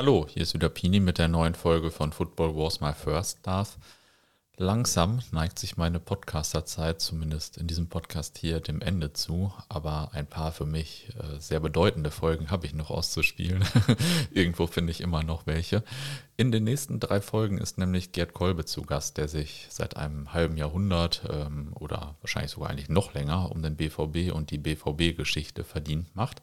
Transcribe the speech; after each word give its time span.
Hallo, 0.00 0.26
hier 0.30 0.44
ist 0.44 0.54
wieder 0.54 0.70
Pini 0.70 0.98
mit 0.98 1.18
der 1.18 1.28
neuen 1.28 1.54
Folge 1.54 1.90
von 1.90 2.10
Football 2.10 2.56
Wars 2.56 2.80
My 2.80 2.94
First 2.94 3.46
Love. 3.46 3.68
Langsam 4.56 5.20
neigt 5.30 5.58
sich 5.58 5.76
meine 5.76 6.00
Podcasterzeit, 6.00 7.02
zumindest 7.02 7.58
in 7.58 7.66
diesem 7.66 7.88
Podcast 7.90 8.38
hier, 8.38 8.60
dem 8.60 8.80
Ende 8.80 9.12
zu. 9.12 9.52
Aber 9.68 10.08
ein 10.14 10.26
paar 10.26 10.52
für 10.52 10.64
mich 10.64 11.10
äh, 11.18 11.38
sehr 11.38 11.60
bedeutende 11.60 12.10
Folgen 12.10 12.50
habe 12.50 12.64
ich 12.64 12.72
noch 12.72 12.88
auszuspielen. 12.88 13.62
Irgendwo 14.32 14.66
finde 14.66 14.90
ich 14.90 15.02
immer 15.02 15.22
noch 15.22 15.46
welche. 15.46 15.84
In 16.38 16.50
den 16.50 16.64
nächsten 16.64 16.98
drei 16.98 17.20
Folgen 17.20 17.58
ist 17.58 17.76
nämlich 17.76 18.12
Gerd 18.12 18.32
Kolbe 18.32 18.64
zu 18.64 18.80
Gast, 18.80 19.18
der 19.18 19.28
sich 19.28 19.66
seit 19.68 19.98
einem 19.98 20.32
halben 20.32 20.56
Jahrhundert 20.56 21.24
ähm, 21.28 21.74
oder 21.78 22.16
wahrscheinlich 22.22 22.52
sogar 22.52 22.70
eigentlich 22.70 22.88
noch 22.88 23.12
länger 23.12 23.52
um 23.52 23.60
den 23.60 23.76
BVB 23.76 24.32
und 24.32 24.50
die 24.50 24.56
BVB-Geschichte 24.56 25.62
verdient 25.62 26.16
macht. 26.16 26.40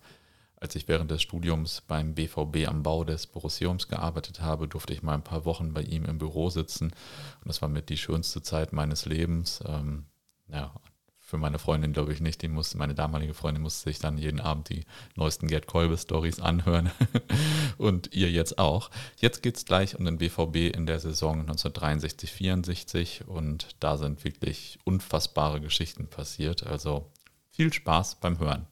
Als 0.59 0.75
ich 0.75 0.87
während 0.87 1.11
des 1.11 1.21
Studiums 1.21 1.81
beim 1.81 2.15
BVB 2.15 2.67
am 2.67 2.81
Bau 2.81 3.03
des 3.03 3.27
Borussiums 3.27 3.87
gearbeitet 3.87 4.41
habe, 4.41 4.67
durfte 4.67 4.93
ich 4.93 5.03
mal 5.03 5.13
ein 5.13 5.23
paar 5.23 5.45
Wochen 5.45 5.73
bei 5.73 5.83
ihm 5.83 6.05
im 6.05 6.17
Büro 6.17 6.49
sitzen. 6.49 6.85
Und 6.85 7.47
das 7.47 7.61
war 7.61 7.69
mit 7.69 7.89
die 7.89 7.97
schönste 7.97 8.41
Zeit 8.41 8.73
meines 8.73 9.05
Lebens. 9.05 9.63
Ähm, 9.67 10.05
ja, 10.47 10.73
für 11.19 11.37
meine 11.37 11.59
Freundin 11.59 11.91
glaube 11.91 12.13
ich 12.13 12.21
nicht. 12.21 12.41
Die 12.41 12.47
musste, 12.47 12.77
meine 12.77 12.95
damalige 12.95 13.33
Freundin 13.33 13.61
musste 13.61 13.89
sich 13.89 13.99
dann 13.99 14.17
jeden 14.17 14.39
Abend 14.39 14.69
die 14.69 14.85
neuesten 15.15 15.47
Gerd 15.47 15.67
Kolbe-Stories 15.67 16.39
anhören. 16.39 16.89
Und 17.77 18.15
ihr 18.15 18.31
jetzt 18.31 18.57
auch. 18.57 18.89
Jetzt 19.17 19.43
geht 19.43 19.57
es 19.57 19.65
gleich 19.65 19.99
um 19.99 20.05
den 20.05 20.17
BVB 20.17 20.73
in 20.73 20.85
der 20.85 20.99
Saison 20.99 21.45
1963-64 21.51 23.25
und 23.25 23.75
da 23.79 23.97
sind 23.97 24.23
wirklich 24.23 24.79
unfassbare 24.85 25.61
Geschichten 25.61 26.07
passiert. 26.07 26.65
Also 26.65 27.11
viel 27.51 27.71
Spaß 27.71 28.15
beim 28.21 28.39
Hören. 28.39 28.65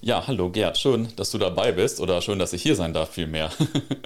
Ja, 0.00 0.28
hallo 0.28 0.48
Gerd, 0.48 0.78
schön, 0.78 1.08
dass 1.16 1.32
du 1.32 1.38
dabei 1.38 1.72
bist 1.72 1.98
oder 1.98 2.22
schön, 2.22 2.38
dass 2.38 2.52
ich 2.52 2.62
hier 2.62 2.76
sein 2.76 2.92
darf, 2.92 3.10
vielmehr. 3.10 3.50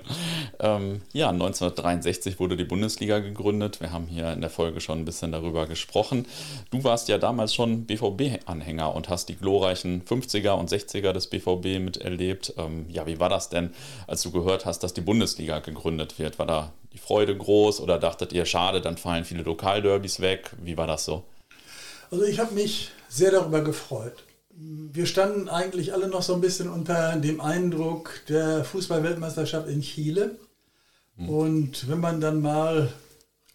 ähm, 0.59 1.03
ja, 1.13 1.29
1963 1.29 2.41
wurde 2.41 2.57
die 2.57 2.65
Bundesliga 2.65 3.19
gegründet. 3.19 3.79
Wir 3.79 3.93
haben 3.93 4.07
hier 4.07 4.33
in 4.33 4.41
der 4.41 4.49
Folge 4.49 4.81
schon 4.81 5.01
ein 5.01 5.05
bisschen 5.05 5.33
darüber 5.33 5.67
gesprochen. 5.67 6.25
Du 6.71 6.83
warst 6.83 7.09
ja 7.09 7.19
damals 7.19 7.55
schon 7.55 7.85
BVB-Anhänger 7.85 8.95
und 8.95 9.11
hast 9.11 9.29
die 9.29 9.37
glorreichen 9.37 10.03
50er 10.03 10.53
und 10.53 10.71
60er 10.71 11.13
des 11.13 11.27
BVB 11.27 11.79
miterlebt. 11.85 12.55
Ähm, 12.57 12.87
ja, 12.89 13.07
wie 13.07 13.21
war 13.21 13.29
das 13.29 13.51
denn, 13.51 13.75
als 14.07 14.23
du 14.23 14.31
gehört 14.31 14.65
hast, 14.65 14.79
dass 14.79 14.95
die 14.95 15.03
Bundesliga 15.03 15.59
gegründet 15.59 16.19
wird? 16.19 16.39
War 16.39 16.47
da 16.47 16.73
die 16.95 16.99
Freude 16.99 17.37
groß 17.37 17.83
oder 17.83 17.99
dachtet 17.99 18.33
ihr, 18.33 18.47
schade, 18.47 18.81
dann 18.81 18.97
fallen 18.97 19.27
viele 19.27 19.43
Lokalderbys 19.43 20.21
weg? 20.21 20.53
Wie 20.63 20.79
war 20.79 20.87
das 20.87 21.05
so? 21.05 21.23
Also 22.11 22.25
ich 22.25 22.39
habe 22.39 22.55
mich 22.55 22.89
sehr 23.11 23.31
darüber 23.31 23.61
gefreut 23.61 24.25
wir 24.55 25.07
standen 25.07 25.49
eigentlich 25.49 25.93
alle 25.95 26.09
noch 26.09 26.23
so 26.23 26.35
ein 26.35 26.41
bisschen 26.41 26.69
unter 26.69 27.17
dem 27.17 27.41
Eindruck 27.41 28.21
der 28.29 28.65
Fußballweltmeisterschaft 28.65 29.69
in 29.69 29.81
Chile. 29.81 30.37
Mhm. 31.17 31.29
Und 31.29 31.89
wenn 31.89 32.01
man 32.01 32.21
dann 32.21 32.41
mal 32.41 32.93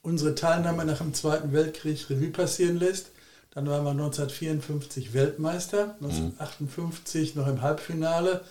unsere 0.02 0.36
Teilnahme 0.36 0.86
nach 0.86 1.00
dem 1.00 1.14
Zweiten 1.14 1.54
Weltkrieg 1.54 2.10
Revue 2.10 2.32
passieren 2.32 2.78
lässt, 2.78 3.12
dann 3.52 3.68
waren 3.68 3.84
wir 3.84 3.92
1954 3.92 5.14
Weltmeister, 5.14 5.96
1958 6.02 7.36
mhm. 7.36 7.42
noch 7.42 7.48
im 7.48 7.62
Halbfinale 7.62 8.42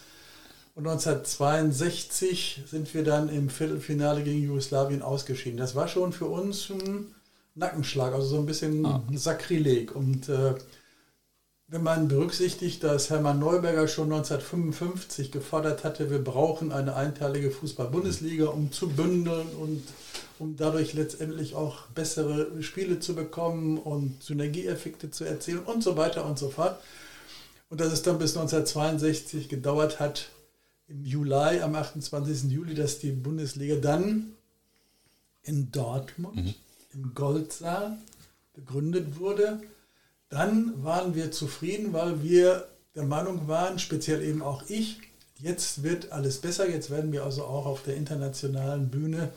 und 0.77 0.87
1962 0.87 2.65
sind 2.67 2.93
wir 2.93 3.03
dann 3.03 3.31
im 3.31 3.49
Viertelfinale 3.49 4.23
gegen 4.23 4.43
Jugoslawien 4.43 5.01
ausgeschieden. 5.01 5.57
Das 5.57 5.75
war 5.75 5.89
schon 5.89 6.13
für 6.13 6.27
uns 6.27 6.69
ein 6.69 7.15
Nackenschlag, 7.55 8.13
also 8.13 8.27
so 8.27 8.39
ein 8.39 8.47
bisschen 8.47 8.85
ah. 8.85 9.03
ein 9.09 9.17
Sakrileg. 9.17 9.97
Und 9.97 10.29
äh, 10.29 10.55
wenn 11.69 11.83
man 11.83 12.07
berücksichtigt, 12.07 12.85
dass 12.85 13.11
Hermann 13.11 13.41
Neuberger 13.41 13.89
schon 13.89 14.13
1955 14.13 15.33
gefordert 15.33 15.83
hatte, 15.83 16.11
wir 16.11 16.23
brauchen 16.23 16.71
eine 16.71 16.95
einteilige 16.95 17.51
Fußball-Bundesliga, 17.51 18.47
um 18.47 18.71
zu 18.71 18.89
bündeln 18.89 19.49
und 19.61 19.83
um 20.39 20.57
dadurch 20.57 20.93
letztendlich 20.93 21.57
auch 21.57 21.87
bessere 21.89 22.63
Spiele 22.63 23.01
zu 23.01 23.17
bekommen 23.17 23.79
und 23.79 24.23
Synergieeffekte 24.23 25.11
zu 25.11 25.25
erzielen 25.25 25.61
und 25.61 25.83
so 25.83 25.97
weiter 25.97 26.25
und 26.25 26.39
so 26.39 26.51
fort. 26.51 26.81
Und 27.69 27.81
dass 27.81 27.93
es 27.93 28.03
dann 28.03 28.19
bis 28.19 28.37
1962 28.37 29.49
gedauert 29.49 29.99
hat, 29.99 30.31
im 30.89 31.05
Juli, 31.05 31.61
am 31.63 31.75
28. 31.75 32.45
Juli, 32.45 32.75
dass 32.75 33.01
die 33.01 33.11
Bundesliga 33.11 33.75
dann 33.75 34.35
in 35.43 35.73
Dortmund 35.73 36.37
mhm. 36.37 36.55
im 36.95 37.13
Goldsaal 37.13 37.99
begründet 38.55 39.19
wurde 39.19 39.61
dann 40.29 40.83
waren 40.83 41.15
wir 41.15 41.31
zufrieden, 41.31 41.93
weil 41.93 42.23
wir 42.23 42.69
der 42.95 43.05
Meinung 43.05 43.47
waren, 43.47 43.79
speziell 43.79 44.23
eben 44.23 44.43
auch 44.43 44.65
ich, 44.69 45.01
jetzt 45.39 45.83
wird 45.83 46.13
alles 46.13 46.39
besser, 46.41 46.69
jetzt 46.69 46.91
werden 46.91 47.13
wir 47.13 47.25
also 47.25 47.45
auch 47.45 47.67
auf 47.67 47.83
der 47.83 47.97
internationalen 47.97 48.91
Bühne 48.91 49.33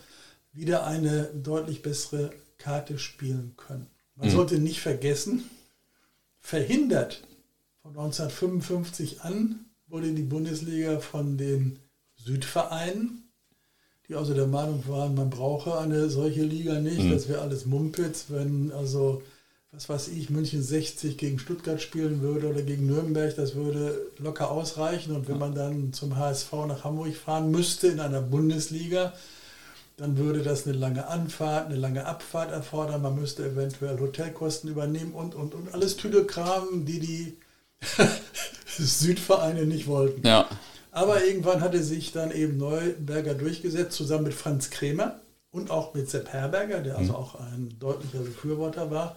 wieder 0.53 0.85
eine 0.85 1.25
deutlich 1.33 1.81
bessere 1.81 2.31
Karte 2.57 2.97
spielen 2.97 3.53
können. 3.57 3.88
Man 4.16 4.29
mhm. 4.29 4.33
sollte 4.33 4.59
nicht 4.59 4.81
vergessen, 4.81 5.49
verhindert 6.39 7.22
von 7.81 7.91
1955 7.91 9.22
an 9.22 9.66
wurde 9.88 10.11
die 10.13 10.23
Bundesliga 10.23 10.99
von 10.99 11.38
den 11.38 11.79
Südvereinen, 12.16 13.29
die 14.07 14.16
also 14.16 14.33
der 14.33 14.47
Meinung 14.47 14.83
waren, 14.88 15.16
man 15.16 15.29
brauche 15.29 15.78
eine 15.78 16.09
solche 16.09 16.44
Liga 16.44 16.79
nicht, 16.79 17.03
mhm. 17.03 17.11
das 17.11 17.28
wäre 17.28 17.41
alles 17.41 17.66
Mumpitz, 17.66 18.25
wenn 18.29 18.72
also 18.72 19.22
was 19.72 19.88
weiß 19.88 20.07
ich, 20.09 20.30
München 20.30 20.63
60 20.63 21.18
gegen 21.18 21.38
Stuttgart 21.38 21.81
spielen 21.81 22.22
würde 22.22 22.50
oder 22.50 22.63
gegen 22.63 22.88
Nürnberg, 22.88 23.35
das 23.35 23.56
würde 23.56 24.07
locker 24.18 24.50
ausreichen. 24.50 25.16
Und 25.16 25.28
wenn 25.28 25.38
man 25.38 25.53
dann 25.53 25.94
zum 25.94 26.18
HSV 26.18 26.52
nach 26.68 26.84
Hamburg 26.84 27.16
fahren 27.16 27.52
müsste 27.52 27.88
in 27.88 28.00
einer 28.00 28.22
Bundesliga, 28.22 29.13
dann 29.97 30.18
würde 30.18 30.41
das 30.41 30.66
eine 30.66 30.75
lange 30.75 31.08
Anfahrt, 31.08 31.68
eine 31.68 31.75
lange 31.75 32.06
Abfahrt 32.06 32.52
erfordern. 32.52 33.02
Man 33.02 33.19
müsste 33.19 33.46
eventuell 33.46 34.00
Hotelkosten 34.00 34.72
übernehmen 34.72 35.13
und, 35.13 35.35
und, 35.35 35.53
und 35.53 35.74
alles 35.74 35.97
Tüdelkram, 35.97 36.85
die 36.85 37.00
die 37.00 37.38
Südvereine 38.78 39.66
nicht 39.66 39.88
wollten. 39.88 40.25
Ja. 40.25 40.47
Aber 40.91 41.24
irgendwann 41.24 41.62
hatte 41.62 41.84
sich 41.84 42.12
dann 42.12 42.31
eben 42.31 42.58
Neuberger 42.58 43.35
durchgesetzt, 43.35 43.91
zusammen 43.91 44.24
mit 44.24 44.34
Franz 44.34 44.72
Kremer 44.72 45.19
und 45.52 45.69
auch 45.69 45.94
mit 45.94 46.09
Sepp 46.09 46.29
Herberger, 46.29 46.79
der 46.79 46.97
also 46.97 47.13
mhm. 47.13 47.18
auch 47.18 47.35
ein 47.35 47.75
deutlicher 47.79 48.19
Befürworter 48.19 48.90
war. 48.90 49.16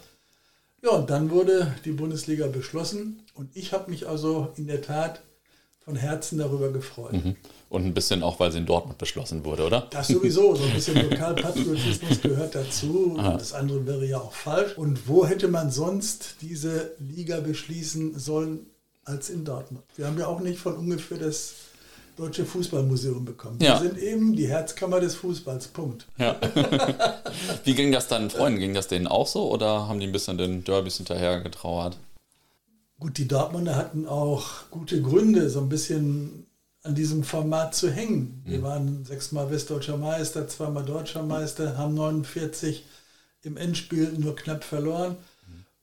Ja, 0.84 0.90
und 0.90 1.10
dann 1.10 1.30
wurde 1.30 1.74
die 1.84 1.92
Bundesliga 1.92 2.48
beschlossen 2.48 3.22
und 3.34 3.50
ich 3.54 3.72
habe 3.72 3.90
mich 3.90 4.08
also 4.08 4.52
in 4.56 4.66
der 4.66 4.82
Tat 4.82 5.22
von 5.84 5.94
Herzen 5.94 6.38
darüber 6.38 6.72
gefreut. 6.72 7.12
Mhm. 7.12 7.36
Und 7.68 7.86
ein 7.86 7.94
bisschen 7.94 8.22
auch, 8.22 8.40
weil 8.40 8.50
sie 8.52 8.58
in 8.58 8.66
Dortmund 8.66 8.98
beschlossen 8.98 9.44
wurde, 9.44 9.64
oder? 9.64 9.86
Das 9.90 10.08
sowieso, 10.08 10.54
so 10.54 10.64
ein 10.64 10.72
bisschen 10.72 11.08
Lokalpatriotismus 11.08 12.20
gehört 12.20 12.54
dazu. 12.54 13.16
Das 13.16 13.52
andere 13.52 13.86
wäre 13.86 14.04
ja 14.04 14.18
auch 14.18 14.34
falsch. 14.34 14.76
Und 14.76 15.08
wo 15.08 15.24
hätte 15.24 15.48
man 15.48 15.70
sonst 15.70 16.36
diese 16.40 16.92
Liga 16.98 17.40
beschließen 17.40 18.18
sollen 18.18 18.66
als 19.04 19.30
in 19.30 19.44
Dortmund? 19.44 19.84
Wir 19.96 20.06
haben 20.06 20.18
ja 20.18 20.26
auch 20.26 20.40
nicht 20.40 20.58
von 20.58 20.76
ungefähr 20.76 21.18
das 21.18 21.54
Deutsche 22.16 22.44
Fußballmuseum 22.44 23.24
bekommen. 23.24 23.58
Ja. 23.60 23.80
Wir 23.80 23.88
sind 23.88 23.98
eben 23.98 24.36
die 24.36 24.48
Herzkammer 24.48 25.00
des 25.00 25.14
Fußballs. 25.14 25.68
Punkt. 25.68 26.06
Ja. 26.18 26.36
Wie 27.64 27.74
ging 27.74 27.90
das 27.90 28.08
deinen 28.08 28.30
Freunden? 28.30 28.60
Ging 28.60 28.74
das 28.74 28.88
denen 28.88 29.06
auch 29.06 29.26
so 29.26 29.50
oder 29.50 29.88
haben 29.88 30.00
die 30.00 30.06
ein 30.06 30.12
bisschen 30.12 30.38
den 30.38 30.64
Derbys 30.64 30.98
hinterher 30.98 31.40
getrauert? 31.40 31.96
Gut, 32.98 33.18
die 33.18 33.26
Dortmunder 33.26 33.76
hatten 33.76 34.06
auch 34.06 34.70
gute 34.70 35.00
Gründe, 35.02 35.50
so 35.50 35.60
ein 35.60 35.68
bisschen 35.68 36.46
an 36.82 36.94
diesem 36.94 37.24
Format 37.24 37.74
zu 37.74 37.90
hängen. 37.90 38.42
Wir 38.44 38.58
mhm. 38.58 38.62
waren 38.62 39.04
sechsmal 39.04 39.50
Westdeutscher 39.50 39.96
Meister, 39.96 40.46
zweimal 40.48 40.84
Deutscher 40.84 41.22
Meister, 41.22 41.76
haben 41.76 41.94
49 41.94 42.84
im 43.42 43.56
Endspiel 43.56 44.12
nur 44.18 44.36
knapp 44.36 44.64
verloren. 44.64 45.16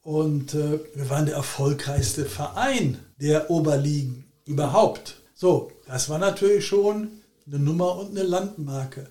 Und 0.01 0.53
äh, 0.53 0.79
wir 0.95 1.09
waren 1.09 1.25
der 1.25 1.35
erfolgreichste 1.35 2.25
Verein 2.25 2.97
der 3.19 3.49
Oberligen 3.49 4.25
überhaupt. 4.45 5.18
So, 5.41 5.71
das 5.87 6.09
war 6.09 6.19
natürlich 6.19 6.67
schon 6.67 7.07
eine 7.47 7.59
Nummer 7.59 7.97
und 7.97 8.09
eine 8.09 8.23
Landmarke. 8.23 9.07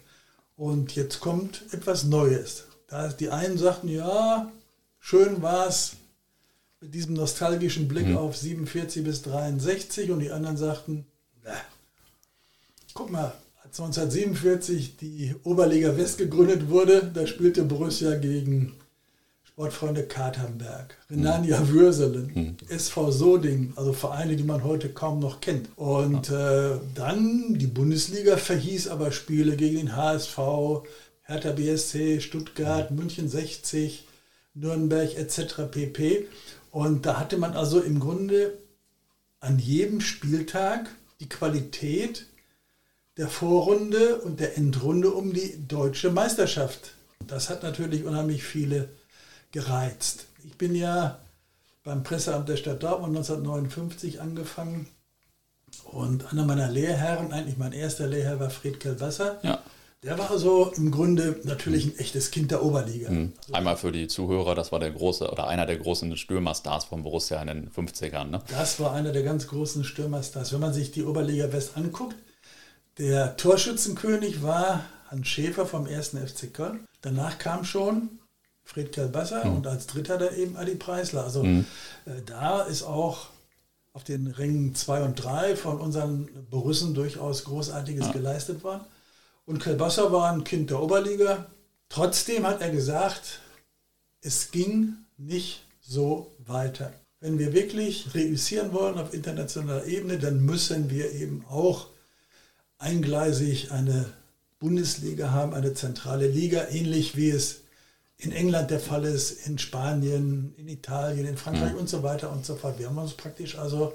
Und 0.59 0.95
jetzt 0.95 1.21
kommt 1.21 1.63
etwas 1.73 2.05
Neues. 2.05 2.65
Da 2.87 3.09
die 3.09 3.31
einen 3.31 3.57
sagten, 3.57 3.89
ja, 3.89 4.53
schön 4.99 5.41
war 5.41 5.69
es 5.69 5.93
mit 6.83 6.95
diesem 6.95 7.15
nostalgischen 7.15 7.89
Blick 7.89 8.09
mhm. 8.09 8.19
auf 8.19 8.37
47 8.37 9.05
bis 9.05 9.23
63 9.23 10.11
und 10.11 10.21
die 10.21 10.31
anderen 10.31 10.59
sagten, 10.59 11.07
na, 11.45 11.55
guck 12.93 13.11
mal, 13.11 13.33
als 13.65 13.81
1947 13.81 14.99
die 14.99 15.35
Oberliga 15.45 15.97
West 15.97 16.19
gegründet 16.19 16.69
wurde, 16.69 17.11
da 17.15 17.27
spielte 17.27 17.63
Borussia 17.65 18.17
gegen 18.17 18.75
Sportfreunde 19.59 20.05
Katernberg, 20.05 20.97
Renania 21.11 21.59
mhm. 21.59 21.69
Würselen, 21.71 22.31
mhm. 22.33 22.57
SV 22.69 23.11
Soding, 23.11 23.73
also 23.75 23.93
Vereine, 23.93 24.37
die 24.37 24.45
man 24.45 24.63
heute 24.63 24.89
kaum 24.89 25.19
noch 25.19 25.41
kennt. 25.41 25.69
Und 25.75 26.31
äh, 26.31 26.77
dann 26.95 27.59
die 27.59 27.67
Bundesliga 27.67 28.37
verhieß 28.37 28.87
aber 28.87 29.11
Spiele 29.11 29.57
gegen 29.57 29.79
den 29.79 29.97
HSV, 29.97 30.39
Hertha 31.23 31.51
BSC, 31.51 32.21
Stuttgart, 32.21 32.93
mhm. 32.93 32.99
München 32.99 33.29
60, 33.29 34.07
Nürnberg 34.55 35.19
etc. 35.19 35.63
pp. 35.69 36.29
Und 36.71 37.05
da 37.05 37.19
hatte 37.19 37.37
man 37.37 37.55
also 37.55 37.81
im 37.81 37.99
Grunde 37.99 38.57
an 39.41 39.59
jedem 39.59 40.01
Spieltag 40.01 40.89
die 41.19 41.29
Qualität 41.29 42.27
der 43.17 43.27
Vorrunde 43.27 44.21
und 44.21 44.39
der 44.39 44.57
Endrunde 44.57 45.11
um 45.11 45.33
die 45.33 45.67
deutsche 45.67 46.13
Meisterschaft. 46.13 46.93
Das 47.27 47.51
hat 47.51 47.65
natürlich 47.65 48.05
unheimlich 48.05 48.45
viele 48.45 48.89
gereizt. 49.53 50.27
Ich 50.45 50.57
bin 50.57 50.75
ja 50.75 51.19
beim 51.85 52.03
Presseamt 52.03 52.49
der 52.49 52.57
Stadt 52.57 52.83
Dortmund 52.83 53.17
1959 53.17 54.21
angefangen 54.21 54.89
und 55.85 56.33
einer 56.33 56.45
meiner 56.45 56.69
Lehrherren, 56.69 57.33
eigentlich 57.33 57.57
mein 57.57 57.73
erster 57.73 58.07
Lehrherr 58.07 58.41
war 58.41 58.51
Fred 58.51 58.81
Kelbasser. 58.81 59.39
Ja. 59.43 59.63
Der 60.05 60.17
war 60.17 60.31
also 60.31 60.73
im 60.77 60.93
Grunde 60.93 61.41
natürlich 61.43 61.87
ein 61.87 61.99
echtes 61.99 62.31
Kind 62.31 62.53
der 62.53 62.63
Oberliga. 62.63 63.11
Mhm. 63.11 63.33
Einmal 63.51 63.77
für 63.77 63.91
die 63.91 64.07
Zuhörer, 64.07 64.55
das 64.55 64.71
war 64.71 64.79
der 64.79 64.93
große 64.93 65.29
oder 65.29 65.49
einer 65.49 65.67
der 65.67 65.77
großen 65.77 66.17
Stürmerstars 66.17 66.85
von 66.85 67.03
Borussia 67.03 67.41
in 67.43 67.49
den 67.49 67.71
50ern. 67.71 68.27
Ne? 68.27 68.41
Das 68.49 68.79
war 68.79 68.93
einer 68.93 69.11
der 69.11 69.25
ganz 69.25 69.49
großen 69.49 69.83
Stürmerstars. 69.83 70.53
Wenn 70.53 70.61
man 70.61 70.73
sich 70.73 70.93
die 70.93 71.03
Oberliga 71.03 71.53
West 71.53 71.77
anguckt, 71.77 72.15
der 72.99 73.37
Torschützenkönig 73.37 74.43
war 74.43 74.85
Hans 75.11 75.27
Schäfer 75.27 75.67
vom 75.67 75.87
1. 75.87 76.11
FC 76.11 76.53
Köln. 76.53 76.85
Danach 77.01 77.39
kam 77.39 77.65
schon 77.65 78.11
Fred 78.69 78.93
Kalbasser 78.93 79.47
mhm. 79.47 79.57
und 79.57 79.67
als 79.67 79.87
dritter 79.87 80.19
da 80.19 80.31
eben 80.33 80.59
Adi 80.59 80.75
Preisler. 80.75 81.25
Also 81.25 81.43
mhm. 81.43 81.65
äh, 82.05 82.21
da 82.27 82.61
ist 82.63 82.83
auch 82.83 83.29
auf 83.95 84.05
den 84.05 84.27
Rängen 84.27 84.75
2 84.75 85.05
und 85.05 85.15
3 85.15 85.57
von 85.57 85.81
unseren 85.81 86.29
Borussen 86.51 86.93
durchaus 86.93 87.45
Großartiges 87.45 88.09
ja. 88.09 88.13
geleistet 88.13 88.63
worden. 88.63 88.83
Und 89.47 89.63
Kelbasser 89.63 90.13
war 90.13 90.31
ein 90.31 90.45
Kind 90.45 90.69
der 90.69 90.83
Oberliga. 90.83 91.47
Trotzdem 91.89 92.47
hat 92.47 92.61
er 92.61 92.69
gesagt, 92.69 93.41
es 94.21 94.51
ging 94.51 94.97
nicht 95.17 95.65
so 95.81 96.31
weiter. 96.47 96.93
Wenn 97.21 97.39
wir 97.39 97.55
wirklich 97.55 98.15
reüssieren 98.15 98.75
wollen 98.75 98.99
auf 98.99 99.15
internationaler 99.15 99.87
Ebene, 99.87 100.19
dann 100.19 100.45
müssen 100.45 100.91
wir 100.91 101.13
eben 101.13 101.43
auch 101.49 101.87
eingleisig 102.77 103.73
eine 103.73 104.11
Bundesliga 104.59 105.31
haben, 105.31 105.55
eine 105.55 105.73
zentrale 105.73 106.29
Liga, 106.29 106.69
ähnlich 106.69 107.17
wie 107.17 107.31
es 107.31 107.63
in 108.19 108.33
England 108.33 108.71
der 108.71 108.81
Fall 108.81 109.05
ist, 109.05 109.47
in 109.47 109.59
Spanien, 109.59 110.53
in 110.57 110.69
Italien, 110.69 111.27
in 111.27 111.37
Frankreich 111.37 111.73
mhm. 111.73 111.79
und 111.79 111.89
so 111.89 112.03
weiter 112.03 112.31
und 112.33 112.45
so 112.45 112.57
fort. 112.57 112.79
Wir 112.79 112.89
haben 112.89 112.99
uns 112.99 113.15
praktisch 113.15 113.57
also 113.57 113.93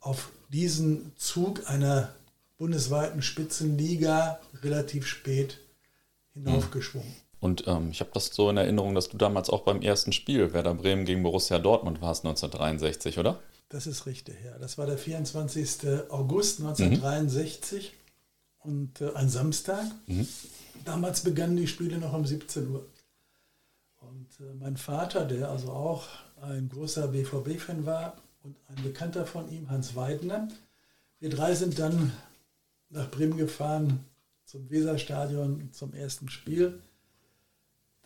auf 0.00 0.30
diesen 0.48 1.12
Zug 1.16 1.68
einer 1.70 2.10
bundesweiten 2.58 3.22
Spitzenliga 3.22 4.40
relativ 4.62 5.06
spät 5.06 5.60
hinaufgeschwungen. 6.34 7.14
Und 7.40 7.64
ähm, 7.66 7.90
ich 7.90 8.00
habe 8.00 8.10
das 8.14 8.26
so 8.26 8.50
in 8.50 8.56
Erinnerung, 8.56 8.94
dass 8.94 9.08
du 9.08 9.16
damals 9.16 9.50
auch 9.50 9.62
beim 9.62 9.82
ersten 9.82 10.12
Spiel 10.12 10.52
Werder 10.52 10.74
Bremen 10.74 11.04
gegen 11.04 11.22
Borussia 11.22 11.58
Dortmund 11.58 12.00
warst 12.00 12.24
1963, 12.24 13.18
oder? 13.18 13.38
Das 13.68 13.86
ist 13.86 14.06
richtig, 14.06 14.36
ja. 14.44 14.58
Das 14.58 14.78
war 14.78 14.86
der 14.86 14.98
24. 14.98 16.08
August 16.08 16.60
1963 16.60 17.92
mhm. 18.64 18.70
und 18.70 19.00
äh, 19.00 19.12
ein 19.14 19.28
Samstag. 19.28 19.84
Mhm. 20.06 20.26
Damals 20.84 21.20
begannen 21.20 21.56
die 21.56 21.66
Spiele 21.66 21.98
noch 21.98 22.14
um 22.14 22.24
17 22.24 22.68
Uhr. 22.68 22.86
Und 24.24 24.46
äh, 24.46 24.54
mein 24.54 24.76
Vater, 24.76 25.24
der 25.24 25.50
also 25.50 25.70
auch 25.70 26.06
ein 26.40 26.68
großer 26.68 27.08
BVB-Fan 27.08 27.84
war 27.84 28.16
und 28.42 28.56
ein 28.68 28.82
Bekannter 28.82 29.26
von 29.26 29.50
ihm, 29.50 29.70
Hans 29.70 29.96
Weidner, 29.96 30.48
wir 31.20 31.30
drei 31.30 31.54
sind 31.54 31.78
dann 31.78 32.12
nach 32.90 33.10
Bremen 33.10 33.36
gefahren 33.36 34.04
zum 34.44 34.70
Weserstadion 34.70 35.70
zum 35.72 35.94
ersten 35.94 36.28
Spiel, 36.28 36.80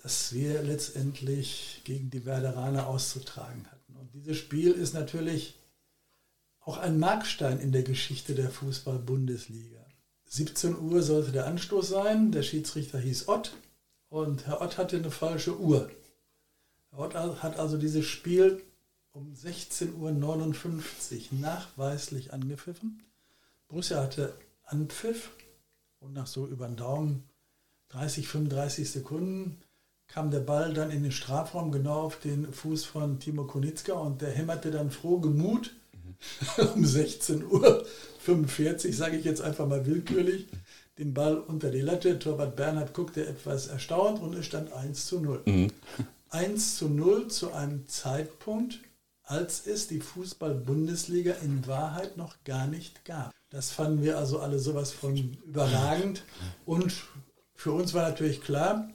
das 0.02 0.32
wir 0.32 0.62
letztendlich 0.62 1.82
gegen 1.84 2.10
die 2.10 2.24
Werderaner 2.24 2.86
auszutragen 2.86 3.66
hatten. 3.70 3.96
Und 3.96 4.14
dieses 4.14 4.36
Spiel 4.36 4.72
ist 4.72 4.94
natürlich 4.94 5.58
auch 6.60 6.78
ein 6.78 6.98
Markstein 6.98 7.58
in 7.58 7.72
der 7.72 7.82
Geschichte 7.82 8.34
der 8.34 8.50
Fußball-Bundesliga. 8.50 9.84
17 10.26 10.78
Uhr 10.78 11.02
sollte 11.02 11.32
der 11.32 11.46
Anstoß 11.46 11.88
sein. 11.88 12.30
Der 12.30 12.42
Schiedsrichter 12.42 12.98
hieß 12.98 13.28
Ott 13.28 13.56
und 14.08 14.46
Herr 14.46 14.60
Ott 14.60 14.78
hatte 14.78 14.96
eine 14.96 15.10
falsche 15.10 15.58
Uhr. 15.58 15.90
Hat 16.96 17.58
also 17.58 17.76
dieses 17.76 18.06
Spiel 18.06 18.62
um 19.12 19.34
16.59 19.34 19.94
Uhr 19.94 21.38
nachweislich 21.40 22.32
angepfiffen. 22.32 23.02
Borussia 23.68 24.02
hatte 24.02 24.34
Anpfiff 24.64 25.30
und 26.00 26.14
nach 26.14 26.26
so 26.26 26.46
über 26.46 26.66
den 26.66 26.76
Daumen 26.76 27.24
30, 27.90 28.28
35 28.28 28.90
Sekunden 28.90 29.58
kam 30.08 30.30
der 30.30 30.40
Ball 30.40 30.72
dann 30.72 30.90
in 30.90 31.02
den 31.02 31.12
Strafraum 31.12 31.70
genau 31.70 32.02
auf 32.02 32.18
den 32.18 32.50
Fuß 32.52 32.84
von 32.84 33.20
Timo 33.20 33.44
Konitzka 33.44 33.92
und 33.92 34.22
der 34.22 34.30
hämmerte 34.30 34.70
dann 34.70 34.90
froh 34.90 35.18
Gemut 35.18 35.74
mhm. 35.92 36.64
um 36.74 36.84
16 36.84 37.44
Uhr 37.44 37.86
45, 38.20 38.96
sage 38.96 39.16
ich 39.16 39.24
jetzt 39.24 39.42
einfach 39.42 39.66
mal 39.66 39.86
willkürlich, 39.86 40.48
den 40.98 41.14
Ball 41.14 41.38
unter 41.38 41.70
die 41.70 41.80
Latte. 41.80 42.18
Torwart 42.18 42.56
Bernhard 42.56 42.94
guckte 42.94 43.26
etwas 43.26 43.68
erstaunt 43.68 44.20
und 44.20 44.34
es 44.34 44.46
stand 44.46 44.72
1 44.72 45.06
zu 45.06 45.20
0. 45.20 45.42
Mhm. 45.44 45.70
1 46.30 46.76
zu 46.76 46.88
0 46.88 47.28
zu 47.28 47.52
einem 47.52 47.88
Zeitpunkt, 47.88 48.80
als 49.22 49.66
es 49.66 49.88
die 49.88 50.00
Fußball-Bundesliga 50.00 51.34
in 51.42 51.66
Wahrheit 51.66 52.16
noch 52.16 52.42
gar 52.44 52.66
nicht 52.66 53.04
gab. 53.04 53.32
Das 53.50 53.70
fanden 53.70 54.02
wir 54.02 54.18
also 54.18 54.40
alle 54.40 54.58
sowas 54.58 54.92
von 54.92 55.16
überragend. 55.16 56.24
Und 56.64 56.94
für 57.54 57.72
uns 57.72 57.94
war 57.94 58.08
natürlich 58.08 58.42
klar, 58.42 58.88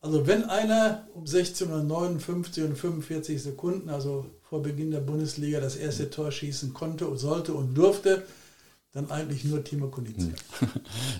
also 0.00 0.26
wenn 0.26 0.44
einer 0.44 1.08
um 1.14 1.24
16.59 1.24 2.64
und 2.64 2.76
45 2.76 3.42
Sekunden, 3.42 3.88
also 3.88 4.26
vor 4.42 4.62
Beginn 4.62 4.90
der 4.90 5.00
Bundesliga, 5.00 5.60
das 5.60 5.76
erste 5.76 6.10
Tor 6.10 6.30
schießen 6.30 6.74
konnte 6.74 7.06
und 7.06 7.16
sollte 7.16 7.54
und 7.54 7.74
durfte, 7.74 8.24
dann 8.94 9.10
eigentlich 9.10 9.44
nur 9.44 9.62
Timo 9.62 9.88
Kunitze. 9.88 10.32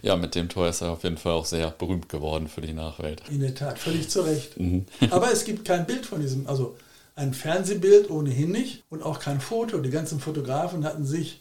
Ja, 0.03 0.17
mit 0.17 0.35
dem 0.35 0.49
Tor 0.49 0.69
ist 0.69 0.81
er 0.81 0.91
auf 0.91 1.03
jeden 1.03 1.17
Fall 1.17 1.33
auch 1.33 1.45
sehr 1.45 1.71
berühmt 1.71 2.09
geworden 2.09 2.49
für 2.49 2.61
die 2.61 2.73
Nachwelt. 2.73 3.23
In 3.31 3.41
der 3.41 3.55
Tat, 3.55 3.79
völlig 3.79 4.09
zu 4.09 4.21
Recht. 4.21 4.59
Mhm. 4.59 4.87
Aber 5.11 5.33
es 5.33 5.45
gibt 5.45 5.65
kein 5.65 5.87
Bild 5.87 6.07
von 6.07 6.21
diesem, 6.21 6.47
also 6.47 6.77
ein 7.17 7.35
Fernsehbild 7.35 8.11
ohnehin 8.11 8.53
nicht 8.53 8.85
und 8.91 9.03
auch 9.03 9.19
kein 9.19 9.41
Foto. 9.41 9.79
Die 9.79 9.91
ganzen 9.91 10.21
Fotografen 10.21 10.85
hatten 10.85 11.05
sich 11.05 11.41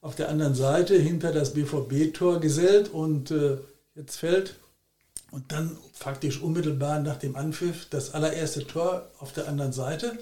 auf 0.00 0.14
der 0.14 0.28
anderen 0.28 0.54
Seite 0.54 0.96
hinter 0.96 1.32
das 1.32 1.54
BVB-Tor 1.54 2.40
gesellt 2.40 2.88
und 2.88 3.30
äh, 3.30 3.58
jetzt 3.94 4.16
fällt 4.16 4.56
und 5.30 5.50
dann 5.52 5.76
faktisch 5.92 6.40
unmittelbar 6.40 7.00
nach 7.00 7.16
dem 7.16 7.36
Anpfiff 7.36 7.88
das 7.90 8.14
allererste 8.14 8.66
Tor 8.66 9.10
auf 9.18 9.32
der 9.32 9.48
anderen 9.48 9.72
Seite. 9.72 10.18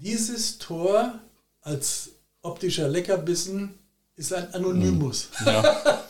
Dieses 0.00 0.58
Tor 0.58 1.14
als 1.60 2.10
optischer 2.42 2.88
Leckerbissen 2.88 3.74
ist 4.18 4.32
ein 4.32 4.52
Anonymus. 4.52 5.30
Ja. 5.46 6.02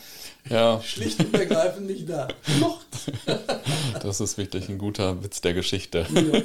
ja. 0.48 0.80
Schlicht 0.84 1.20
und 1.20 1.34
ergreifend 1.34 1.86
nicht 1.86 2.08
da. 2.08 2.28
Flucht. 2.42 2.86
das 4.02 4.20
ist 4.20 4.38
wirklich 4.38 4.68
ein 4.68 4.78
guter 4.78 5.22
Witz 5.22 5.40
der 5.40 5.54
Geschichte. 5.54 6.06
Ja. 6.10 6.42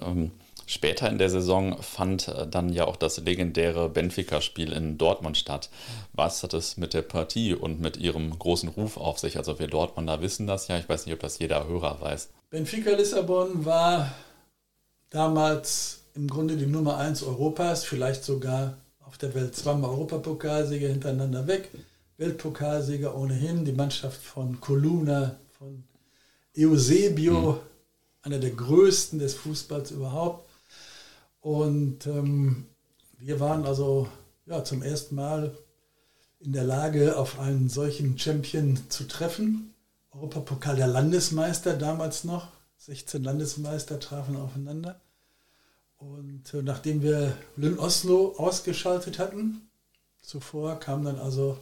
ähm, 0.06 0.32
Später 0.68 1.08
in 1.08 1.18
der 1.18 1.30
Saison 1.30 1.80
fand 1.80 2.26
äh, 2.26 2.44
dann 2.48 2.70
ja 2.70 2.86
auch 2.86 2.96
das 2.96 3.18
legendäre 3.18 3.88
Benfica-Spiel 3.88 4.72
in 4.72 4.98
Dortmund 4.98 5.36
statt. 5.36 5.70
Was 6.12 6.42
hat 6.42 6.54
es 6.54 6.76
mit 6.76 6.92
der 6.92 7.02
Partie 7.02 7.54
und 7.54 7.80
mit 7.80 7.98
ihrem 7.98 8.36
großen 8.36 8.70
Ruf 8.70 8.96
auf 8.96 9.20
sich? 9.20 9.36
Also 9.36 9.60
wir 9.60 9.68
Dortmunder 9.68 10.20
wissen 10.22 10.48
das 10.48 10.66
ja, 10.66 10.76
ich 10.76 10.88
weiß 10.88 11.06
nicht, 11.06 11.14
ob 11.14 11.20
das 11.20 11.38
jeder 11.38 11.68
Hörer 11.68 12.00
weiß. 12.00 12.30
Benfica 12.50 12.90
Lissabon 12.90 13.64
war 13.64 14.12
damals 15.10 16.00
im 16.14 16.26
Grunde 16.26 16.56
die 16.56 16.66
Nummer 16.66 16.96
1 16.96 17.22
Europas, 17.22 17.84
vielleicht 17.84 18.24
sogar 18.24 18.76
auf 19.16 19.20
der 19.20 19.34
Welt 19.34 19.56
zweimal 19.56 19.88
Europapokalsieger 19.92 20.88
hintereinander 20.88 21.46
weg, 21.46 21.70
Weltpokalsieger 22.18 23.16
ohnehin, 23.16 23.64
die 23.64 23.72
Mannschaft 23.72 24.20
von 24.20 24.60
Coluna, 24.60 25.36
von 25.58 25.84
Eusebio, 26.54 27.52
mhm. 27.52 27.58
einer 28.20 28.38
der 28.38 28.50
größten 28.50 29.18
des 29.18 29.32
Fußballs 29.32 29.90
überhaupt. 29.92 30.46
Und 31.40 32.06
ähm, 32.06 32.66
wir 33.16 33.40
waren 33.40 33.64
also 33.64 34.06
ja, 34.44 34.62
zum 34.64 34.82
ersten 34.82 35.14
Mal 35.14 35.56
in 36.40 36.52
der 36.52 36.64
Lage, 36.64 37.16
auf 37.16 37.38
einen 37.38 37.70
solchen 37.70 38.18
Champion 38.18 38.78
zu 38.90 39.04
treffen. 39.04 39.72
Europapokal 40.10 40.76
der 40.76 40.88
Landesmeister 40.88 41.72
damals 41.72 42.24
noch. 42.24 42.48
16 42.76 43.24
Landesmeister 43.24 43.98
trafen 43.98 44.36
aufeinander. 44.36 45.00
Und 45.98 46.52
äh, 46.52 46.62
nachdem 46.62 47.02
wir 47.02 47.36
Lynn 47.56 47.78
Oslo 47.78 48.34
ausgeschaltet 48.36 49.18
hatten, 49.18 49.68
zuvor 50.22 50.78
kam 50.78 51.04
dann 51.04 51.18
also 51.18 51.58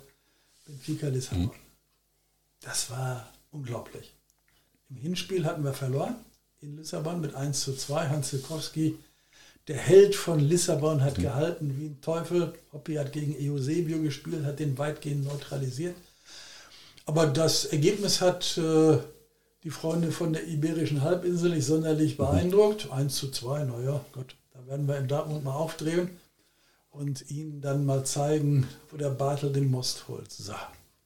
Benfica 0.66 1.08
Lissabon. 1.08 1.44
Mhm. 1.44 1.50
Das 2.60 2.90
war 2.90 3.28
unglaublich. 3.50 4.12
Im 4.90 4.96
Hinspiel 4.96 5.44
hatten 5.44 5.64
wir 5.64 5.74
verloren 5.74 6.16
in 6.60 6.76
Lissabon 6.76 7.20
mit 7.20 7.34
1 7.34 7.60
zu 7.60 7.74
2. 7.74 8.08
Hans 8.08 8.30
Sikowski 8.30 8.98
der 9.68 9.78
Held 9.78 10.14
von 10.14 10.40
Lissabon 10.40 11.02
hat 11.02 11.18
mhm. 11.18 11.22
gehalten 11.22 11.76
wie 11.78 11.86
ein 11.86 12.00
Teufel. 12.00 12.52
Hoppi 12.72 12.94
hat 12.94 13.12
gegen 13.12 13.34
Eusebio 13.50 14.00
gespielt, 14.02 14.44
hat 14.44 14.58
den 14.58 14.76
weitgehend 14.76 15.24
neutralisiert. 15.24 15.96
Aber 17.06 17.26
das 17.26 17.66
Ergebnis 17.66 18.20
hat 18.20 18.58
äh, 18.58 18.98
die 19.64 19.70
Freunde 19.70 20.12
von 20.12 20.34
der 20.34 20.46
Iberischen 20.46 21.02
Halbinsel 21.02 21.50
nicht 21.50 21.64
sonderlich 21.64 22.12
mhm. 22.18 22.24
beeindruckt. 22.24 22.92
1 22.92 23.14
zu 23.14 23.30
2, 23.30 23.64
naja, 23.64 24.04
Gott, 24.12 24.36
da 24.52 24.66
werden 24.66 24.86
wir 24.86 24.98
in 24.98 25.08
Dortmund 25.08 25.42
mal 25.42 25.54
aufdrehen 25.54 26.10
und 26.90 27.30
ihnen 27.30 27.60
dann 27.60 27.86
mal 27.86 28.04
zeigen, 28.04 28.68
wo 28.90 28.96
der 28.96 29.10
Bartel 29.10 29.52
den 29.52 29.70
Most 29.70 30.06
holt. 30.06 30.30
So. 30.30 30.52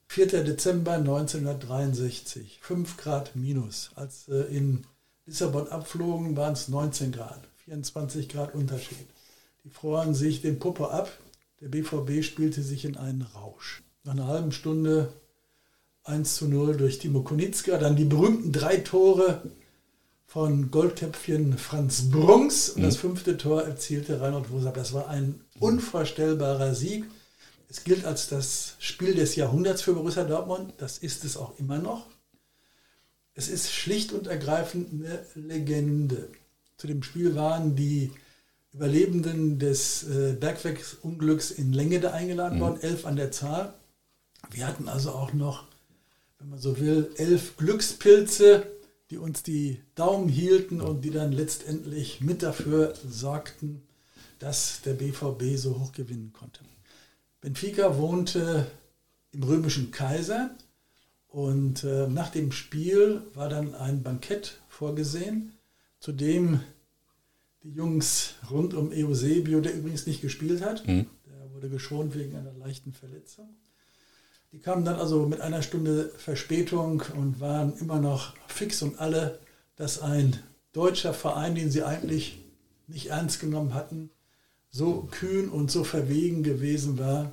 4. 0.08 0.26
Dezember 0.44 0.94
1963, 0.94 2.58
5 2.60 2.96
Grad 2.96 3.36
minus. 3.36 3.90
Als 3.94 4.28
äh, 4.28 4.42
in 4.54 4.84
Lissabon 5.26 5.68
abflogen, 5.68 6.36
waren 6.36 6.54
es 6.54 6.68
19 6.68 7.12
Grad, 7.12 7.40
24 7.64 8.28
Grad 8.28 8.54
Unterschied. 8.54 9.06
Die 9.64 9.70
froren 9.70 10.14
sich 10.14 10.40
den 10.40 10.58
Puppe 10.58 10.90
ab. 10.90 11.10
Der 11.60 11.68
BVB 11.68 12.24
spielte 12.24 12.62
sich 12.62 12.84
in 12.84 12.96
einen 12.96 13.22
Rausch. 13.22 13.82
Nach 14.04 14.12
einer 14.12 14.26
halben 14.26 14.52
Stunde 14.52 15.12
1 16.08 16.36
zu 16.36 16.48
0 16.48 16.76
durch 16.76 16.98
Timo 16.98 17.22
Konitzka, 17.22 17.78
dann 17.78 17.96
die 17.96 18.04
berühmten 18.04 18.52
drei 18.52 18.78
Tore 18.78 19.42
von 20.26 20.70
Goldtöpfchen 20.70 21.56
Franz 21.56 22.10
Brunks 22.10 22.70
und 22.70 22.82
mhm. 22.82 22.86
das 22.86 22.96
fünfte 22.96 23.36
Tor 23.36 23.62
erzielte 23.62 24.20
Reinhold 24.20 24.50
Wosab. 24.50 24.74
Das 24.74 24.92
war 24.92 25.08
ein 25.08 25.40
unvorstellbarer 25.58 26.74
Sieg. 26.74 27.04
Es 27.68 27.84
gilt 27.84 28.04
als 28.04 28.28
das 28.28 28.76
Spiel 28.78 29.14
des 29.14 29.36
Jahrhunderts 29.36 29.82
für 29.82 29.94
Borussia 29.94 30.24
Dortmund. 30.24 30.74
Das 30.78 30.98
ist 30.98 31.24
es 31.24 31.36
auch 31.36 31.58
immer 31.58 31.78
noch. 31.78 32.06
Es 33.34 33.48
ist 33.48 33.70
schlicht 33.70 34.12
und 34.12 34.26
ergreifend 34.26 34.92
eine 34.92 35.24
Legende. 35.34 36.28
Zu 36.76 36.86
dem 36.86 37.02
Spiel 37.02 37.34
waren 37.34 37.76
die 37.76 38.10
Überlebenden 38.72 39.58
des 39.58 40.02
äh, 40.04 40.36
Bergwerksunglücks 40.38 41.50
in 41.50 41.72
Lengede 41.72 42.12
eingeladen 42.12 42.58
mhm. 42.58 42.62
worden, 42.62 42.80
elf 42.80 43.06
an 43.06 43.16
der 43.16 43.30
Zahl. 43.30 43.74
Wir 44.50 44.66
hatten 44.66 44.88
also 44.88 45.12
auch 45.12 45.32
noch, 45.32 45.66
wenn 46.38 46.50
man 46.50 46.58
so 46.58 46.78
will, 46.78 47.10
elf 47.16 47.56
Glückspilze, 47.56 48.66
die 49.10 49.18
uns 49.18 49.42
die 49.42 49.80
Daumen 49.94 50.28
hielten 50.28 50.80
und 50.80 51.04
die 51.04 51.10
dann 51.10 51.32
letztendlich 51.32 52.20
mit 52.20 52.42
dafür 52.42 52.94
sorgten, 53.08 53.82
dass 54.38 54.82
der 54.82 54.94
BVB 54.94 55.56
so 55.56 55.80
hoch 55.80 55.92
gewinnen 55.92 56.32
konnte. 56.32 56.60
Benfica 57.40 57.96
wohnte 57.96 58.66
im 59.32 59.42
römischen 59.42 59.90
Kaiser 59.90 60.50
und 61.28 61.84
äh, 61.84 62.08
nach 62.08 62.30
dem 62.30 62.52
Spiel 62.52 63.22
war 63.34 63.48
dann 63.48 63.74
ein 63.74 64.02
Bankett 64.02 64.60
vorgesehen, 64.68 65.52
zu 66.00 66.12
dem 66.12 66.60
die 67.62 67.70
Jungs 67.70 68.34
rund 68.50 68.74
um 68.74 68.90
Eusebio, 68.92 69.60
der 69.60 69.74
übrigens 69.74 70.06
nicht 70.06 70.20
gespielt 70.20 70.62
hat, 70.62 70.86
mhm. 70.86 71.06
der 71.26 71.52
wurde 71.52 71.68
geschont 71.68 72.14
wegen 72.14 72.36
einer 72.36 72.52
leichten 72.52 72.92
Verletzung. 72.92 73.48
Die 74.52 74.60
kamen 74.60 74.84
dann 74.84 74.96
also 74.96 75.26
mit 75.26 75.40
einer 75.40 75.60
Stunde 75.62 76.10
Verspätung 76.16 77.02
und 77.16 77.40
waren 77.40 77.76
immer 77.78 78.00
noch 78.00 78.34
fix 78.46 78.80
und 78.80 78.98
alle, 78.98 79.38
dass 79.76 80.00
ein 80.00 80.38
deutscher 80.72 81.12
Verein, 81.12 81.54
den 81.54 81.70
sie 81.70 81.82
eigentlich 81.82 82.38
nicht 82.86 83.08
ernst 83.08 83.40
genommen 83.40 83.74
hatten, 83.74 84.10
so 84.70 85.08
kühn 85.10 85.48
und 85.50 85.70
so 85.70 85.84
verwegen 85.84 86.42
gewesen 86.42 86.98
war, 86.98 87.32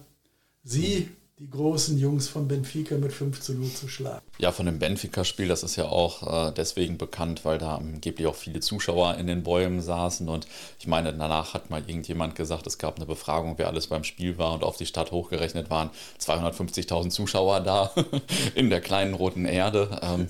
sie 0.64 1.10
die 1.38 1.50
großen 1.50 1.98
Jungs 1.98 2.30
von 2.30 2.48
Benfica 2.48 2.96
mit 2.96 3.12
5 3.12 3.42
zu 3.42 3.54
0 3.54 3.70
zu 3.70 3.90
schlagen. 3.90 4.26
Ja, 4.38 4.54
von 4.54 4.68
dem 4.68 4.80
Benfica-Spiel, 4.80 5.50
das 5.50 5.64
ist 5.64 5.76
ja 5.76 5.84
auch 5.86 6.48
äh, 6.48 6.54
deswegen 6.56 6.98
bekannt, 6.98 7.44
weil 7.44 7.58
da 7.58 7.76
angeblich 7.76 8.26
auch 8.28 8.36
viele 8.36 8.62
Zuschauer 8.62 9.16
in 9.16 9.28
den 9.28 9.44
Bäumen 9.44 9.82
saßen. 9.82 10.30
Und 10.30 10.48
ich 10.80 10.88
meine, 10.88 11.14
danach 11.14 11.54
hat 11.54 11.70
mal 11.70 11.82
irgendjemand 11.82 12.36
gesagt, 12.36 12.68
es 12.68 12.78
gab 12.78 12.96
eine 12.96 13.06
Befragung, 13.06 13.56
wer 13.58 13.68
alles 13.68 13.88
beim 13.88 14.06
Spiel 14.06 14.38
war 14.38 14.54
und 14.54 14.64
auf 14.64 14.78
die 14.78 14.86
Stadt 14.86 15.12
hochgerechnet 15.12 15.70
waren 15.70 15.90
250.000 16.22 17.10
Zuschauer 17.10 17.60
da 17.60 17.92
in 18.56 18.70
der 18.70 18.80
kleinen 18.80 19.14
roten 19.14 19.44
Erde. 19.44 20.00
Ähm, 20.02 20.30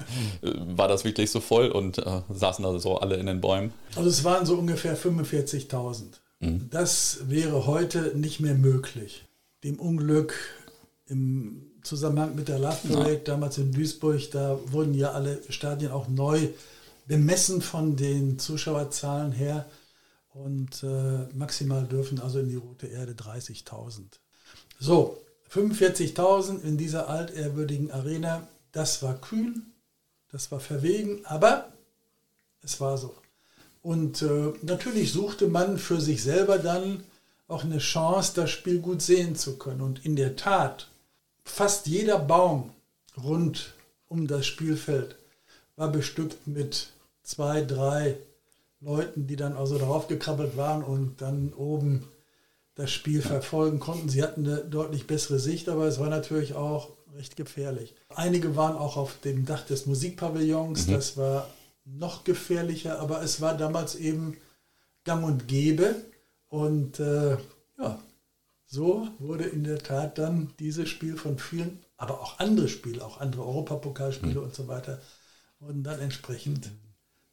war 0.76 0.88
das 0.88 1.04
wirklich 1.06 1.30
so 1.30 1.40
voll 1.40 1.68
und 1.68 2.00
äh, 2.00 2.22
saßen 2.34 2.64
da 2.64 2.80
so 2.80 2.98
alle 2.98 3.18
in 3.18 3.28
den 3.28 3.42
Bäumen? 3.42 3.74
Also 3.96 4.10
es 4.10 4.24
waren 4.24 4.48
so 4.48 4.56
ungefähr 4.56 4.98
45.000. 4.98 6.06
Mhm. 6.40 6.68
Das 6.72 7.20
wäre 7.28 7.68
heute 7.68 8.14
nicht 8.16 8.40
mehr 8.40 8.56
möglich. 8.56 9.24
Dem 9.64 9.80
Unglück 9.80 10.34
im 11.08 11.72
Zusammenhang 11.84 12.36
mit 12.36 12.48
der 12.48 12.60
ja. 12.60 13.16
damals 13.24 13.58
in 13.58 13.72
Duisburg, 13.72 14.32
da 14.32 14.60
wurden 14.72 14.94
ja 14.94 15.12
alle 15.12 15.42
Stadien 15.50 15.92
auch 15.92 16.08
neu 16.08 16.50
bemessen 17.08 17.62
von 17.62 17.96
den 17.96 18.40
Zuschauerzahlen 18.40 19.32
her. 19.32 19.66
Und 20.34 20.84
äh, 20.84 21.28
maximal 21.34 21.86
dürfen 21.86 22.20
also 22.20 22.40
in 22.40 22.50
die 22.50 22.56
Rote 22.56 22.88
Erde 22.88 23.14
30.000. 23.14 24.02
So, 24.80 25.18
45.000 25.54 26.62
in 26.64 26.78
dieser 26.78 27.08
altehrwürdigen 27.08 27.92
Arena, 27.92 28.48
das 28.72 29.02
war 29.02 29.14
kühn, 29.14 29.72
das 30.32 30.52
war 30.52 30.60
verwegen, 30.60 31.26
aber 31.26 31.72
es 32.62 32.82
war 32.82 32.98
so. 32.98 33.16
Und 33.82 34.24
äh, 34.24 34.54
natürlich 34.64 35.14
suchte 35.14 35.48
man 35.48 35.78
für 35.78 36.02
sich 36.02 36.24
selber 36.24 36.58
dann 36.58 37.04
auch 37.48 37.64
eine 37.64 37.78
Chance, 37.78 38.34
das 38.36 38.50
Spiel 38.50 38.80
gut 38.80 39.02
sehen 39.02 39.36
zu 39.36 39.58
können. 39.58 39.82
Und 39.82 40.04
in 40.04 40.16
der 40.16 40.36
Tat 40.36 40.90
fast 41.46 41.88
jeder 41.88 42.20
Baum 42.20 42.72
rund 43.24 43.74
um 44.08 44.28
das 44.28 44.46
Spielfeld 44.46 45.16
war 45.76 45.92
bestückt 45.92 46.48
mit 46.48 46.90
zwei, 47.24 47.62
drei 47.62 48.18
Leuten, 48.82 49.28
die 49.28 49.36
dann 49.36 49.56
also 49.56 49.78
darauf 49.78 50.08
gekrabbelt 50.08 50.58
waren 50.58 50.84
und 50.84 51.22
dann 51.22 51.54
oben 51.54 52.08
das 52.76 52.92
Spiel 52.92 53.22
verfolgen 53.22 53.80
konnten. 53.80 54.10
Sie 54.10 54.22
hatten 54.22 54.46
eine 54.46 54.58
deutlich 54.58 55.08
bessere 55.08 55.40
Sicht, 55.40 55.70
aber 55.70 55.86
es 55.86 56.00
war 56.00 56.10
natürlich 56.10 56.56
auch 56.56 56.90
recht 57.16 57.36
gefährlich. 57.36 57.96
Einige 58.10 58.56
waren 58.56 58.76
auch 58.76 58.98
auf 58.98 59.20
dem 59.22 59.46
Dach 59.46 59.66
des 59.66 59.86
Musikpavillons, 59.86 60.88
mhm. 60.88 60.92
das 60.92 61.18
war 61.18 61.50
noch 61.86 62.24
gefährlicher, 62.24 63.00
aber 63.00 63.22
es 63.22 63.40
war 63.42 63.56
damals 63.56 63.96
eben 63.96 64.38
gang 65.04 65.24
und 65.24 65.48
gäbe. 65.48 65.96
Und 66.50 67.00
äh, 67.00 67.38
ja, 67.80 68.00
so 68.66 69.08
wurde 69.20 69.46
in 69.46 69.64
der 69.64 69.80
Tat 69.80 70.18
dann 70.18 70.54
dieses 70.60 70.90
Spiel 70.90 71.18
von 71.18 71.38
vielen, 71.38 71.80
aber 71.98 72.22
auch 72.22 72.40
andere 72.40 72.68
Spiele, 72.68 73.06
auch 73.06 73.20
andere 73.20 73.44
Europapokalspiele 73.44 74.40
mhm. 74.40 74.44
und 74.44 74.56
so 74.56 74.68
weiter, 74.68 75.00
wurden 75.60 75.84
dann 75.84 76.00
entsprechend 76.00 76.72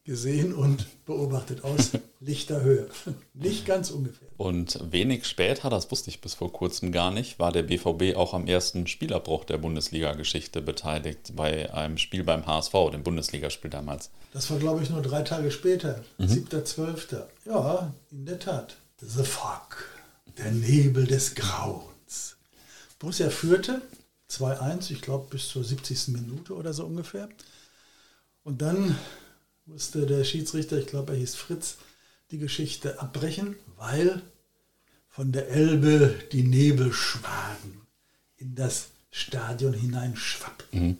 gesehen 0.05 0.53
und 0.53 0.85
beobachtet 1.05 1.63
aus 1.63 1.91
lichter 2.19 2.61
Höhe. 2.61 2.89
Nicht 3.33 3.65
ganz 3.65 3.89
ungefähr. 3.89 4.27
Und 4.37 4.79
wenig 4.91 5.25
später, 5.25 5.69
das 5.69 5.89
wusste 5.91 6.09
ich 6.09 6.19
bis 6.19 6.33
vor 6.33 6.51
kurzem 6.51 6.91
gar 6.91 7.11
nicht, 7.11 7.39
war 7.39 7.51
der 7.51 7.63
BVB 7.63 8.15
auch 8.17 8.33
am 8.33 8.45
ersten 8.45 8.87
Spielabbruch 8.87 9.45
der 9.45 9.57
Bundesliga-Geschichte 9.57 10.61
beteiligt, 10.61 11.35
bei 11.35 11.73
einem 11.73 11.97
Spiel 11.97 12.23
beim 12.23 12.45
HSV, 12.45 12.73
dem 12.91 13.03
Bundesligaspiel 13.03 13.71
damals. 13.71 14.09
Das 14.33 14.49
war, 14.51 14.59
glaube 14.59 14.83
ich, 14.83 14.89
nur 14.89 15.01
drei 15.01 15.21
Tage 15.21 15.51
später, 15.51 16.03
mhm. 16.17 16.25
7.12. 16.25 17.23
Ja, 17.45 17.93
in 18.11 18.25
der 18.25 18.39
Tat. 18.39 18.75
The 18.99 19.23
Fog 19.23 19.92
der 20.37 20.51
Nebel 20.51 21.05
des 21.05 21.35
Grauens. 21.35 22.37
Borussia 22.99 23.29
führte 23.29 23.81
2-1, 24.29 24.91
ich 24.91 25.01
glaube 25.01 25.27
bis 25.29 25.49
zur 25.49 25.63
70. 25.63 26.09
Minute 26.09 26.55
oder 26.55 26.73
so 26.73 26.85
ungefähr. 26.85 27.29
Und 28.43 28.61
dann 28.61 28.97
musste 29.65 30.05
der 30.05 30.23
Schiedsrichter, 30.23 30.77
ich 30.77 30.87
glaube 30.87 31.13
er 31.13 31.19
hieß 31.19 31.35
Fritz, 31.35 31.77
die 32.31 32.37
Geschichte 32.37 32.99
abbrechen, 32.99 33.55
weil 33.77 34.21
von 35.07 35.31
der 35.31 35.49
Elbe 35.49 36.19
die 36.31 36.43
Nebelschwaden 36.43 37.81
in 38.37 38.55
das 38.55 38.87
Stadion 39.11 39.73
hineinschwappten. 39.73 40.87
Mhm. 40.87 40.97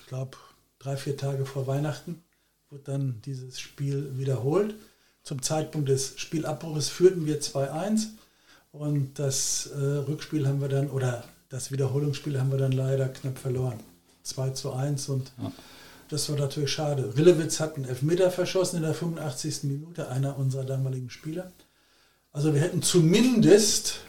Ich 0.00 0.06
glaube, 0.06 0.36
drei, 0.78 0.96
vier 0.96 1.16
Tage 1.16 1.46
vor 1.46 1.66
Weihnachten 1.66 2.22
wurde 2.68 2.82
dann 2.84 3.22
dieses 3.24 3.60
Spiel 3.60 4.18
wiederholt. 4.18 4.74
Zum 5.22 5.40
Zeitpunkt 5.40 5.88
des 5.88 6.18
Spielabbruches 6.18 6.88
führten 6.88 7.26
wir 7.26 7.40
2-1 7.40 8.08
und 8.74 9.20
das 9.20 9.66
äh, 9.66 9.78
Rückspiel 9.78 10.48
haben 10.48 10.60
wir 10.60 10.68
dann, 10.68 10.90
oder 10.90 11.22
das 11.48 11.70
Wiederholungsspiel 11.70 12.40
haben 12.40 12.50
wir 12.50 12.58
dann 12.58 12.72
leider 12.72 13.08
knapp 13.08 13.38
verloren. 13.38 13.78
2 14.24 14.50
zu 14.50 14.72
1 14.72 15.08
und 15.10 15.32
ja. 15.40 15.52
das 16.08 16.28
war 16.28 16.38
natürlich 16.38 16.72
schade. 16.72 17.14
Rillewitz 17.16 17.60
hat 17.60 17.76
einen 17.76 17.84
Elfmeter 17.84 18.30
verschossen 18.30 18.78
in 18.78 18.82
der 18.82 18.94
85. 18.94 19.64
Minute, 19.64 20.08
einer 20.08 20.36
unserer 20.38 20.64
damaligen 20.64 21.10
Spieler. 21.10 21.52
Also 22.32 22.52
wir 22.52 22.60
hätten 22.60 22.82
zumindest 22.82 24.00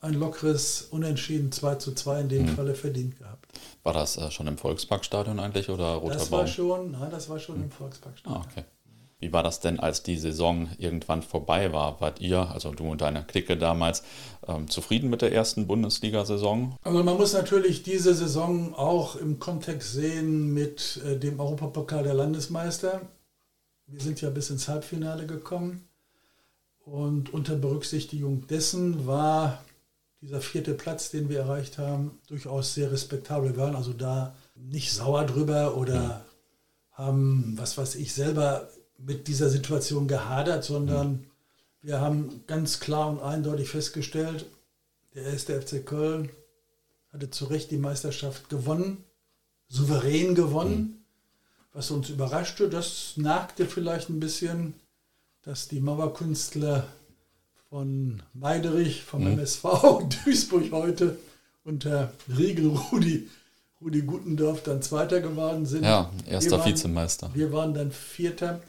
ein 0.00 0.14
lockeres 0.14 0.88
Unentschieden 0.90 1.52
2 1.52 1.74
zu 1.76 1.94
2 1.94 2.22
in 2.22 2.28
dem 2.28 2.42
mhm. 2.46 2.56
Falle 2.56 2.74
verdient 2.74 3.18
gehabt. 3.18 3.46
War 3.84 3.92
das 3.92 4.16
äh, 4.16 4.30
schon 4.30 4.48
im 4.48 4.58
Volksparkstadion 4.58 5.38
eigentlich 5.38 5.68
oder 5.68 5.94
Roter 5.94 6.14
das 6.14 6.30
Baum? 6.30 6.40
War 6.40 6.46
schon, 6.48 6.90
nein, 6.92 7.10
das 7.10 7.28
war 7.28 7.38
schon 7.38 7.58
mhm. 7.58 7.64
im 7.64 7.70
Volksparkstadion. 7.70 8.42
Ah, 8.42 8.46
okay. 8.50 8.64
Wie 9.20 9.32
war 9.32 9.42
das 9.42 9.58
denn, 9.58 9.80
als 9.80 10.04
die 10.04 10.16
Saison 10.16 10.68
irgendwann 10.78 11.22
vorbei 11.22 11.72
war? 11.72 12.00
Wart 12.00 12.20
ihr, 12.20 12.38
also 12.52 12.72
du 12.72 12.88
und 12.88 13.00
deine 13.00 13.24
Clique 13.24 13.56
damals, 13.56 14.04
ähm, 14.46 14.68
zufrieden 14.68 15.10
mit 15.10 15.22
der 15.22 15.32
ersten 15.32 15.66
Bundesliga-Saison? 15.66 16.76
Also 16.82 17.02
man 17.02 17.16
muss 17.16 17.32
natürlich 17.32 17.82
diese 17.82 18.14
Saison 18.14 18.74
auch 18.74 19.16
im 19.16 19.40
Kontext 19.40 19.92
sehen 19.92 20.54
mit 20.54 21.00
äh, 21.04 21.18
dem 21.18 21.40
Europapokal 21.40 22.04
der 22.04 22.14
Landesmeister. 22.14 23.00
Wir 23.86 24.00
sind 24.00 24.20
ja 24.20 24.30
bis 24.30 24.50
ins 24.50 24.68
Halbfinale 24.68 25.26
gekommen 25.26 25.88
und 26.84 27.34
unter 27.34 27.56
Berücksichtigung 27.56 28.46
dessen 28.46 29.06
war 29.06 29.64
dieser 30.20 30.40
vierte 30.40 30.74
Platz, 30.74 31.10
den 31.10 31.28
wir 31.28 31.40
erreicht 31.40 31.78
haben, 31.78 32.18
durchaus 32.28 32.74
sehr 32.74 32.92
respektabel. 32.92 33.56
Wir 33.56 33.62
waren 33.62 33.76
also 33.76 33.92
da 33.92 34.36
nicht 34.54 34.92
sauer 34.92 35.24
drüber 35.24 35.76
oder 35.76 35.94
ja. 35.94 36.24
haben, 36.92 37.54
was 37.56 37.78
weiß 37.78 37.96
ich, 37.96 38.12
selber 38.12 38.68
mit 38.98 39.28
dieser 39.28 39.48
Situation 39.48 40.08
gehadert, 40.08 40.64
sondern 40.64 41.12
mhm. 41.12 41.24
wir 41.82 42.00
haben 42.00 42.42
ganz 42.46 42.80
klar 42.80 43.08
und 43.08 43.20
eindeutig 43.20 43.68
festgestellt, 43.68 44.46
der 45.14 45.24
erste 45.24 45.60
FC 45.60 45.84
Köln 45.84 46.30
hatte 47.12 47.30
zu 47.30 47.46
Recht 47.46 47.70
die 47.70 47.78
Meisterschaft 47.78 48.48
gewonnen, 48.50 49.04
souverän 49.68 50.34
gewonnen. 50.34 50.76
Mhm. 50.76 50.94
Was 51.72 51.90
uns 51.90 52.08
überraschte, 52.08 52.68
das 52.68 53.12
nagte 53.16 53.66
vielleicht 53.66 54.08
ein 54.08 54.20
bisschen, 54.20 54.74
dass 55.42 55.68
die 55.68 55.80
Mauerkünstler 55.80 56.86
von 57.68 58.22
Meiderich, 58.32 59.02
vom 59.02 59.22
mhm. 59.22 59.38
MSV 59.38 59.64
Duisburg 60.24 60.72
heute 60.72 61.18
unter 61.64 62.12
Riegel 62.36 62.68
Rudi, 62.68 63.28
Rudi 63.80 64.02
Gutendorf 64.02 64.62
dann 64.62 64.82
Zweiter 64.82 65.20
geworden 65.20 65.66
sind. 65.66 65.84
Ja, 65.84 66.10
erster 66.26 66.52
wir 66.52 66.58
waren, 66.58 66.70
Vizemeister. 66.72 67.30
Wir 67.34 67.52
waren 67.52 67.74
dann 67.74 67.92
Vierter. 67.92 68.60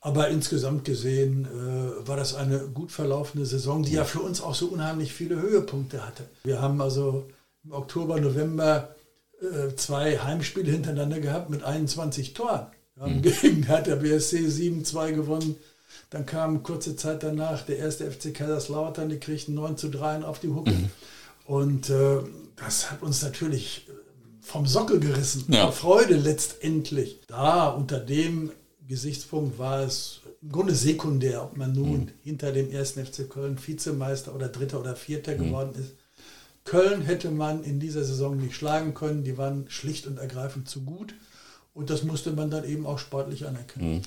Aber 0.00 0.28
insgesamt 0.28 0.84
gesehen 0.84 1.46
äh, 1.46 2.06
war 2.06 2.16
das 2.16 2.34
eine 2.34 2.60
gut 2.68 2.92
verlaufende 2.92 3.46
Saison, 3.46 3.82
die 3.82 3.92
ja 3.92 4.04
für 4.04 4.20
uns 4.20 4.40
auch 4.40 4.54
so 4.54 4.66
unheimlich 4.66 5.12
viele 5.12 5.40
Höhepunkte 5.40 6.06
hatte. 6.06 6.24
Wir 6.44 6.62
haben 6.62 6.80
also 6.80 7.26
im 7.64 7.72
Oktober, 7.72 8.20
November 8.20 8.94
äh, 9.40 9.74
zwei 9.74 10.18
Heimspiele 10.18 10.70
hintereinander 10.70 11.18
gehabt 11.18 11.50
mit 11.50 11.64
21 11.64 12.32
Toren. 12.34 12.66
Wir 12.94 13.04
haben 13.04 13.16
mhm. 13.16 13.22
gegen 13.22 13.62
Hertha 13.64 13.96
BSC 13.96 14.46
7-2 14.46 15.12
gewonnen. 15.12 15.56
Dann 16.10 16.26
kam 16.26 16.62
kurze 16.62 16.96
Zeit 16.96 17.22
danach 17.22 17.62
der 17.62 17.78
erste 17.78 18.10
FC 18.10 18.32
Kaiserslautern, 18.32 19.08
die 19.08 19.18
kriegten 19.18 19.54
9 19.54 19.76
zu 19.76 19.88
3 19.88 20.22
auf 20.24 20.38
die 20.38 20.48
Hucke. 20.48 20.70
Mhm. 20.70 20.90
Und 21.44 21.90
äh, 21.90 22.18
das 22.56 22.90
hat 22.90 23.02
uns 23.02 23.22
natürlich 23.22 23.86
äh, 23.88 23.92
vom 24.40 24.66
Sockel 24.66 25.00
gerissen. 25.00 25.44
Ja. 25.48 25.70
Freude 25.72 26.14
letztendlich. 26.14 27.20
Da 27.26 27.68
unter 27.68 27.98
dem 27.98 28.52
Gesichtspunkt 28.88 29.58
war 29.58 29.80
es 29.80 30.20
im 30.42 30.50
Grunde 30.50 30.74
sekundär, 30.74 31.42
ob 31.42 31.56
man 31.56 31.72
nun 31.72 32.00
mhm. 32.00 32.10
hinter 32.22 32.52
dem 32.52 32.70
ersten 32.70 33.04
FC 33.04 33.28
Köln 33.28 33.58
Vizemeister 33.64 34.34
oder 34.34 34.48
Dritter 34.48 34.80
oder 34.80 34.96
Vierter 34.96 35.34
mhm. 35.34 35.38
geworden 35.38 35.72
ist. 35.78 35.92
Köln 36.64 37.02
hätte 37.02 37.30
man 37.30 37.64
in 37.64 37.80
dieser 37.80 38.04
Saison 38.04 38.36
nicht 38.36 38.54
schlagen 38.54 38.94
können. 38.94 39.24
Die 39.24 39.38
waren 39.38 39.66
schlicht 39.68 40.06
und 40.06 40.18
ergreifend 40.18 40.68
zu 40.68 40.82
gut. 40.82 41.14
Und 41.74 41.90
das 41.90 42.02
musste 42.02 42.32
man 42.32 42.50
dann 42.50 42.64
eben 42.64 42.86
auch 42.86 42.98
sportlich 42.98 43.46
anerkennen. 43.46 44.02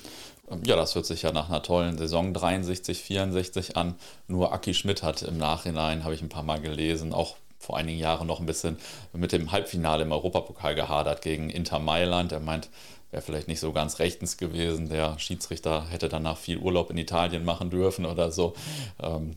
Mhm. 0.50 0.64
Ja, 0.64 0.76
das 0.76 0.94
hört 0.94 1.06
sich 1.06 1.22
ja 1.22 1.32
nach 1.32 1.48
einer 1.48 1.62
tollen 1.62 1.96
Saison 1.96 2.34
63, 2.34 3.00
64 3.00 3.76
an. 3.76 3.94
Nur 4.28 4.52
Aki 4.52 4.74
Schmidt 4.74 5.02
hat 5.02 5.22
im 5.22 5.38
Nachhinein, 5.38 6.04
habe 6.04 6.14
ich 6.14 6.22
ein 6.22 6.28
paar 6.28 6.42
Mal 6.42 6.60
gelesen, 6.60 7.12
auch 7.12 7.36
vor 7.58 7.76
einigen 7.76 7.98
Jahren 7.98 8.26
noch 8.26 8.40
ein 8.40 8.46
bisschen 8.46 8.76
mit 9.12 9.32
dem 9.32 9.52
Halbfinale 9.52 10.02
im 10.02 10.12
Europapokal 10.12 10.74
gehadert 10.74 11.22
gegen 11.22 11.48
Inter 11.48 11.78
Mailand. 11.78 12.32
Er 12.32 12.40
meint, 12.40 12.68
wäre 13.12 13.22
vielleicht 13.22 13.46
nicht 13.46 13.60
so 13.60 13.72
ganz 13.72 13.98
rechtens 13.98 14.38
gewesen. 14.38 14.88
Der 14.88 15.18
Schiedsrichter 15.18 15.86
hätte 15.88 16.08
danach 16.08 16.38
viel 16.38 16.58
Urlaub 16.58 16.90
in 16.90 16.98
Italien 16.98 17.44
machen 17.44 17.70
dürfen 17.70 18.06
oder 18.06 18.32
so. 18.32 18.54
Ähm, 19.00 19.36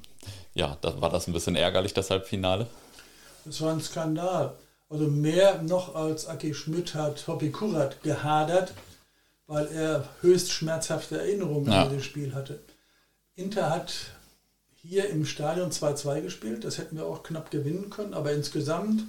ja, 0.54 0.78
da 0.82 1.00
war 1.02 1.10
das 1.10 1.28
ein 1.28 1.34
bisschen 1.34 1.56
ärgerlich, 1.56 1.94
das 1.94 2.10
Halbfinale. 2.10 2.68
Das 3.44 3.62
war 3.62 3.74
ein 3.74 3.82
Skandal. 3.82 4.56
Also 4.90 5.08
mehr 5.08 5.62
noch 5.62 5.94
als 5.94 6.26
Aki 6.26 6.54
Schmidt 6.54 6.96
hat 6.96 7.28
Hoppi 7.28 7.52
Kurat 7.52 8.02
gehadert, 8.02 8.74
weil 9.46 9.68
er 9.68 10.08
höchst 10.22 10.52
schmerzhafte 10.52 11.20
Erinnerungen 11.20 11.72
ja. 11.72 11.84
an 11.84 11.90
dieses 11.90 12.06
Spiel 12.06 12.34
hatte. 12.34 12.62
Inter 13.36 13.70
hat 13.70 13.94
hier 14.76 15.10
im 15.10 15.26
Stadion 15.26 15.72
2-2 15.72 16.22
gespielt, 16.22 16.64
das 16.64 16.78
hätten 16.78 16.96
wir 16.96 17.06
auch 17.06 17.24
knapp 17.24 17.52
gewinnen 17.52 17.90
können, 17.90 18.14
aber 18.14 18.32
insgesamt 18.32 19.04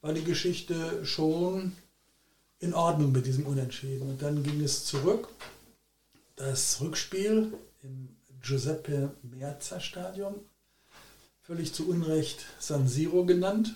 war 0.00 0.12
die 0.12 0.24
Geschichte 0.24 1.04
schon 1.04 1.72
in 2.62 2.74
Ordnung 2.74 3.12
mit 3.12 3.26
diesem 3.26 3.44
Unentschieden. 3.46 4.08
Und 4.08 4.22
dann 4.22 4.42
ging 4.42 4.62
es 4.62 4.86
zurück. 4.86 5.28
Das 6.36 6.80
Rückspiel 6.80 7.52
im 7.82 8.08
Giuseppe 8.40 9.10
Merza 9.22 9.80
Stadion 9.80 10.34
völlig 11.42 11.74
zu 11.74 11.88
Unrecht 11.88 12.46
San 12.58 12.88
Siro 12.88 13.26
genannt. 13.26 13.74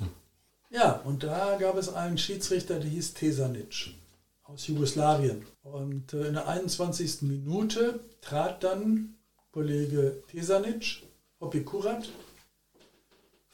Ja, 0.71 1.01
und 1.05 1.25
da 1.25 1.57
gab 1.59 1.77
es 1.77 1.93
einen 1.93 2.17
Schiedsrichter, 2.17 2.79
der 2.79 2.89
hieß 2.89 3.15
Tesanic 3.15 3.95
aus 4.45 4.67
Jugoslawien. 4.69 5.45
Und 5.63 6.13
äh, 6.13 6.29
in 6.29 6.35
der 6.35 6.49
21. 6.49 7.23
Minute 7.23 8.01
trat 8.21 8.63
dann 8.63 9.17
Kollege 9.51 10.23
Tesanic, 10.29 11.03
Hopi 11.41 11.65
Kurat, 11.65 12.09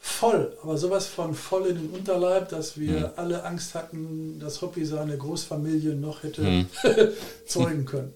voll, 0.03 0.57
aber 0.61 0.77
sowas 0.77 1.07
von 1.07 1.33
voll 1.33 1.67
in 1.67 1.75
den 1.77 1.89
Unterleib, 1.91 2.49
dass 2.49 2.77
wir 2.77 2.99
mhm. 2.99 3.09
alle 3.15 3.43
Angst 3.45 3.73
hatten, 3.73 4.37
dass 4.37 4.61
Hopi 4.61 4.85
seine 4.85 5.17
Großfamilie 5.17 5.95
noch 5.95 6.23
hätte 6.23 6.41
mhm. 6.41 6.67
zeugen 7.47 7.85
können. 7.85 8.13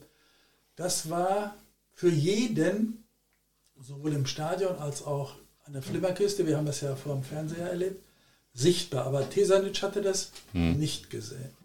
Das 0.75 1.09
war 1.09 1.55
für 1.93 2.09
jeden, 2.09 3.05
sowohl 3.79 4.11
im 4.13 4.25
Stadion 4.25 4.75
als 4.77 5.05
auch 5.05 5.35
an 5.65 5.73
der 5.73 5.81
Flimmerkiste, 5.81 6.45
wir 6.45 6.57
haben 6.57 6.65
das 6.65 6.81
ja 6.81 6.95
vor 6.97 7.13
dem 7.13 7.23
Fernseher 7.23 7.69
erlebt, 7.69 8.03
sichtbar. 8.53 9.05
Aber 9.05 9.29
Tesanic 9.29 9.81
hatte 9.81 10.01
das 10.01 10.31
hm. 10.51 10.77
nicht 10.77 11.09
gesehen. 11.09 11.55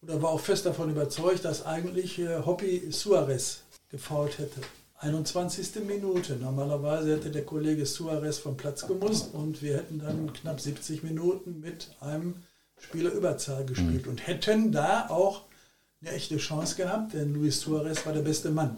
Und 0.00 0.08
er 0.08 0.22
war 0.22 0.30
auch 0.30 0.40
fest 0.40 0.66
davon 0.66 0.90
überzeugt, 0.90 1.44
dass 1.44 1.66
eigentlich 1.66 2.18
äh, 2.18 2.44
Hoppy 2.44 2.90
Suarez 2.90 3.62
gefault 3.90 4.38
hätte. 4.38 4.60
21. 5.02 5.84
Minute. 5.84 6.36
Normalerweise 6.36 7.16
hätte 7.16 7.32
der 7.32 7.44
Kollege 7.44 7.86
Suarez 7.86 8.38
vom 8.38 8.56
Platz 8.56 8.86
gemusst 8.86 9.34
und 9.34 9.60
wir 9.60 9.76
hätten 9.76 9.98
dann 9.98 10.32
knapp 10.32 10.60
70 10.60 11.02
Minuten 11.02 11.58
mit 11.58 11.90
einem 12.00 12.36
Spieler 12.78 13.10
Überzahl 13.10 13.66
gespielt 13.66 14.06
mhm. 14.06 14.12
und 14.12 14.26
hätten 14.28 14.70
da 14.70 15.08
auch 15.08 15.42
eine 16.00 16.12
echte 16.12 16.36
Chance 16.36 16.76
gehabt, 16.76 17.14
denn 17.14 17.34
Luis 17.34 17.60
Suarez 17.60 18.06
war 18.06 18.12
der 18.12 18.22
beste 18.22 18.50
Mann. 18.50 18.76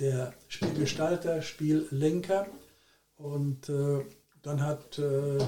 Der 0.00 0.34
Spielgestalter, 0.48 1.40
Spiellenker 1.40 2.46
und 3.16 3.70
äh, 3.70 4.04
dann 4.42 4.62
hat 4.62 4.98
äh, 4.98 5.38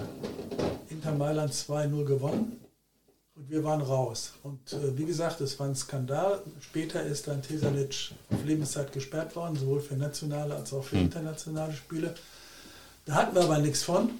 Inter 0.88 1.12
Mailand 1.12 1.52
2-0 1.52 2.04
gewonnen 2.04 2.60
und 3.40 3.50
wir 3.50 3.64
waren 3.64 3.80
raus. 3.80 4.32
Und 4.42 4.72
äh, 4.72 4.98
wie 4.98 5.06
gesagt, 5.06 5.40
es 5.40 5.58
war 5.58 5.66
ein 5.66 5.74
Skandal. 5.74 6.42
Später 6.60 7.02
ist 7.02 7.26
dann 7.26 7.42
Tesalic 7.42 8.12
auf 8.30 8.44
Lebenszeit 8.44 8.92
gesperrt 8.92 9.34
worden, 9.34 9.56
sowohl 9.56 9.80
für 9.80 9.96
nationale 9.96 10.54
als 10.54 10.72
auch 10.72 10.84
für 10.84 10.96
hm. 10.96 11.06
internationale 11.06 11.72
Spiele. 11.72 12.14
Da 13.06 13.14
hatten 13.14 13.34
wir 13.34 13.42
aber 13.42 13.58
nichts 13.58 13.82
von. 13.82 14.10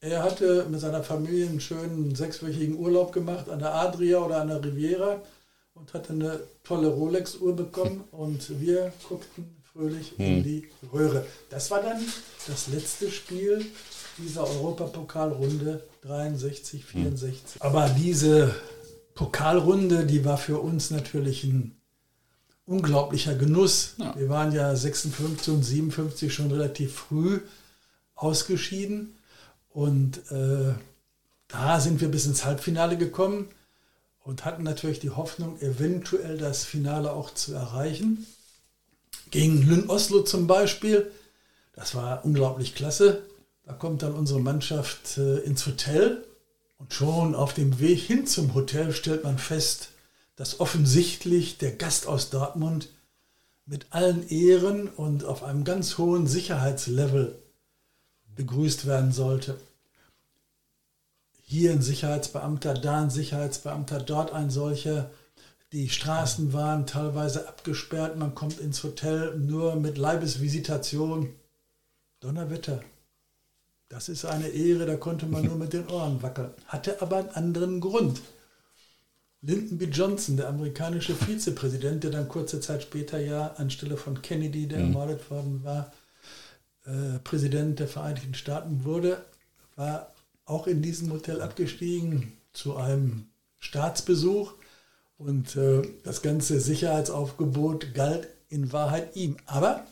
Er 0.00 0.22
hatte 0.22 0.66
mit 0.70 0.80
seiner 0.80 1.02
Familie 1.02 1.48
einen 1.48 1.60
schönen 1.60 2.14
sechswöchigen 2.14 2.78
Urlaub 2.78 3.12
gemacht 3.12 3.50
an 3.50 3.58
der 3.58 3.74
Adria 3.74 4.18
oder 4.18 4.40
an 4.40 4.48
der 4.48 4.64
Riviera 4.64 5.20
und 5.74 5.92
hatte 5.92 6.14
eine 6.14 6.40
tolle 6.64 6.88
Rolex-Uhr 6.88 7.54
bekommen 7.54 8.04
und 8.10 8.58
wir 8.58 8.92
guckten 9.06 9.54
fröhlich 9.70 10.14
hm. 10.16 10.24
in 10.24 10.42
die 10.42 10.68
Röhre. 10.90 11.26
Das 11.50 11.70
war 11.70 11.82
dann 11.82 12.00
das 12.46 12.68
letzte 12.68 13.10
Spiel 13.10 13.66
dieser 14.24 14.48
Europapokalrunde 14.48 15.84
63, 16.02 16.84
64. 16.84 17.54
Hm. 17.54 17.62
Aber 17.62 17.88
diese 17.88 18.54
Pokalrunde, 19.14 20.06
die 20.06 20.24
war 20.24 20.38
für 20.38 20.58
uns 20.60 20.90
natürlich 20.90 21.44
ein 21.44 21.76
unglaublicher 22.66 23.34
Genuss. 23.34 23.94
Ja. 23.98 24.14
Wir 24.16 24.28
waren 24.28 24.52
ja 24.52 24.74
56 24.74 25.54
und 25.54 25.62
57 25.62 26.32
schon 26.32 26.50
relativ 26.50 26.94
früh 26.94 27.40
ausgeschieden 28.14 29.16
und 29.70 30.18
äh, 30.30 30.74
da 31.48 31.80
sind 31.80 32.00
wir 32.00 32.08
bis 32.08 32.26
ins 32.26 32.44
Halbfinale 32.44 32.96
gekommen 32.96 33.48
und 34.22 34.44
hatten 34.44 34.62
natürlich 34.62 35.00
die 35.00 35.10
Hoffnung, 35.10 35.60
eventuell 35.60 36.38
das 36.38 36.64
Finale 36.64 37.12
auch 37.12 37.34
zu 37.34 37.54
erreichen. 37.54 38.26
Gegen 39.30 39.66
Lynn 39.66 39.88
Oslo 39.88 40.22
zum 40.22 40.46
Beispiel, 40.46 41.10
das 41.72 41.94
war 41.94 42.24
unglaublich 42.24 42.74
klasse. 42.74 43.22
Da 43.70 43.76
kommt 43.76 44.02
dann 44.02 44.14
unsere 44.14 44.40
Mannschaft 44.40 45.16
äh, 45.16 45.38
ins 45.42 45.64
Hotel 45.64 46.24
und 46.78 46.92
schon 46.92 47.36
auf 47.36 47.54
dem 47.54 47.78
Weg 47.78 48.00
hin 48.00 48.26
zum 48.26 48.52
Hotel 48.52 48.92
stellt 48.92 49.22
man 49.22 49.38
fest, 49.38 49.90
dass 50.34 50.58
offensichtlich 50.58 51.56
der 51.56 51.70
Gast 51.76 52.08
aus 52.08 52.30
Dortmund 52.30 52.88
mit 53.66 53.86
allen 53.90 54.28
Ehren 54.28 54.88
und 54.88 55.22
auf 55.24 55.44
einem 55.44 55.62
ganz 55.62 55.98
hohen 55.98 56.26
Sicherheitslevel 56.26 57.40
begrüßt 58.34 58.86
werden 58.86 59.12
sollte. 59.12 59.56
Hier 61.40 61.70
ein 61.70 61.80
Sicherheitsbeamter, 61.80 62.74
da 62.74 63.02
ein 63.02 63.10
Sicherheitsbeamter, 63.10 64.00
dort 64.00 64.32
ein 64.32 64.50
solcher. 64.50 65.12
Die 65.70 65.90
Straßen 65.90 66.52
waren 66.52 66.88
teilweise 66.88 67.46
abgesperrt, 67.46 68.16
man 68.16 68.34
kommt 68.34 68.58
ins 68.58 68.82
Hotel 68.82 69.38
nur 69.38 69.76
mit 69.76 69.96
Leibesvisitation. 69.96 71.32
Donnerwetter. 72.18 72.82
Das 73.90 74.08
ist 74.08 74.24
eine 74.24 74.46
Ehre, 74.46 74.86
da 74.86 74.96
konnte 74.96 75.26
man 75.26 75.44
nur 75.44 75.56
mit 75.56 75.72
den 75.72 75.88
Ohren 75.88 76.22
wackeln. 76.22 76.52
Hatte 76.66 77.02
aber 77.02 77.16
einen 77.16 77.30
anderen 77.30 77.80
Grund. 77.80 78.22
Lyndon 79.42 79.78
B. 79.78 79.86
Johnson, 79.86 80.36
der 80.36 80.48
amerikanische 80.48 81.16
Vizepräsident, 81.16 82.04
der 82.04 82.12
dann 82.12 82.28
kurze 82.28 82.60
Zeit 82.60 82.84
später 82.84 83.18
ja 83.18 83.48
anstelle 83.56 83.96
von 83.96 84.22
Kennedy, 84.22 84.68
der 84.68 84.78
mhm. 84.78 84.84
ermordet 84.84 85.28
worden 85.28 85.64
war, 85.64 85.92
äh, 86.84 87.18
Präsident 87.24 87.80
der 87.80 87.88
Vereinigten 87.88 88.34
Staaten 88.34 88.84
wurde, 88.84 89.24
war 89.74 90.14
auch 90.44 90.68
in 90.68 90.82
diesem 90.82 91.10
Hotel 91.10 91.42
abgestiegen 91.42 92.34
zu 92.52 92.76
einem 92.76 93.26
Staatsbesuch 93.58 94.52
und 95.18 95.56
äh, 95.56 95.82
das 96.04 96.22
ganze 96.22 96.60
Sicherheitsaufgebot 96.60 97.92
galt 97.92 98.28
in 98.50 98.72
Wahrheit 98.72 99.16
ihm. 99.16 99.36
Aber 99.46 99.84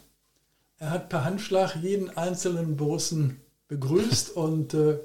er 0.78 0.90
hat 0.90 1.08
per 1.08 1.24
Handschlag 1.24 1.74
jeden 1.82 2.16
einzelnen 2.16 2.76
Borussen 2.76 3.40
begrüßt 3.68 4.31
und 4.31 4.74
äh, 4.74 4.98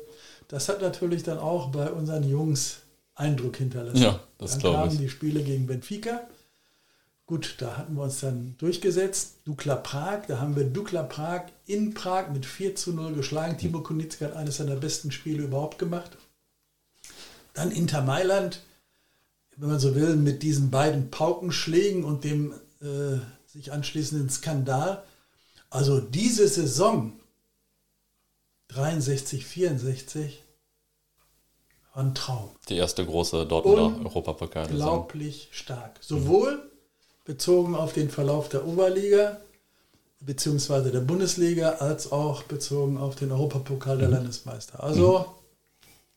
das 0.48 0.70
hat 0.70 0.82
natürlich 0.82 1.24
dann 1.24 1.38
auch 1.38 1.72
bei 1.72 1.92
unseren 1.92 2.28
Jungs 2.28 2.78
Eindruck 3.16 3.58
hinterlassen. 3.58 3.98
Ja, 3.98 4.20
das 4.38 4.58
glaube 4.58 4.76
ich. 4.76 4.82
Dann 4.82 4.90
kamen 4.90 4.98
die 5.00 5.10
Spiele 5.10 5.44
gegen 5.44 5.68
Benfica. 5.68 6.22
Gut, 7.26 7.56
da 7.60 7.78
hatten 7.78 7.96
wir 7.96 8.04
uns 8.04 8.20
dann 8.20 8.56
durchgesetzt. 8.58 9.38
Dukla 9.46 9.76
Prag, 9.76 10.24
da 10.28 10.40
haben 10.40 10.56
wir 10.56 10.66
Dukla 10.66 11.04
Prag 11.04 11.46
in 11.66 11.94
Prag 11.94 12.32
mit 12.32 12.46
4 12.46 12.76
zu 12.76 12.92
0 12.94 13.14
geschlagen. 13.14 13.58
Timo 13.58 13.82
Kunitzki 13.82 14.26
hat 14.26 14.36
eines 14.36 14.58
seiner 14.58 14.76
besten 14.76 15.12
Spiele 15.12 15.44
überhaupt 15.44 15.80
gemacht. 15.80 16.18
Dann 17.54 17.72
Inter 17.72 18.02
Mailand, 18.02 18.62
wenn 19.56 19.70
man 19.70 19.80
so 19.80 19.96
will, 19.96 20.16
mit 20.16 20.44
diesen 20.44 20.70
beiden 20.70 21.12
Paukenschlägen 21.12 22.04
und 22.04 22.24
dem 22.24 22.54
äh, 22.82 23.20
sich 23.48 23.72
anschließenden 23.72 24.30
Skandal. 24.30 25.04
Also 25.70 26.02
diese 26.02 26.48
Saison 26.48 27.14
63, 28.74 29.46
64 29.46 30.44
war 31.94 32.04
ein 32.04 32.16
Traum. 32.16 32.50
Die 32.70 32.78
erste 32.78 33.06
große 33.06 33.46
Dortmunder 33.46 34.06
Europapokal. 34.06 34.66
Unglaublich 34.68 35.50
stark. 35.52 35.98
Sowohl 36.02 36.56
mhm. 36.56 36.62
bezogen 37.26 37.76
auf 37.76 37.94
den 37.94 38.10
Verlauf 38.10 38.50
der 38.50 38.66
Oberliga 38.66 39.38
beziehungsweise 40.26 40.92
der 40.92 41.02
Bundesliga 41.02 41.74
als 41.74 42.12
auch 42.12 42.44
bezogen 42.44 42.98
auf 42.98 43.16
den 43.16 43.32
Europapokal 43.32 43.98
der 43.98 44.08
mhm. 44.08 44.16
Landesmeister. 44.16 44.84
Also 44.84 45.20
mhm. 45.20 45.26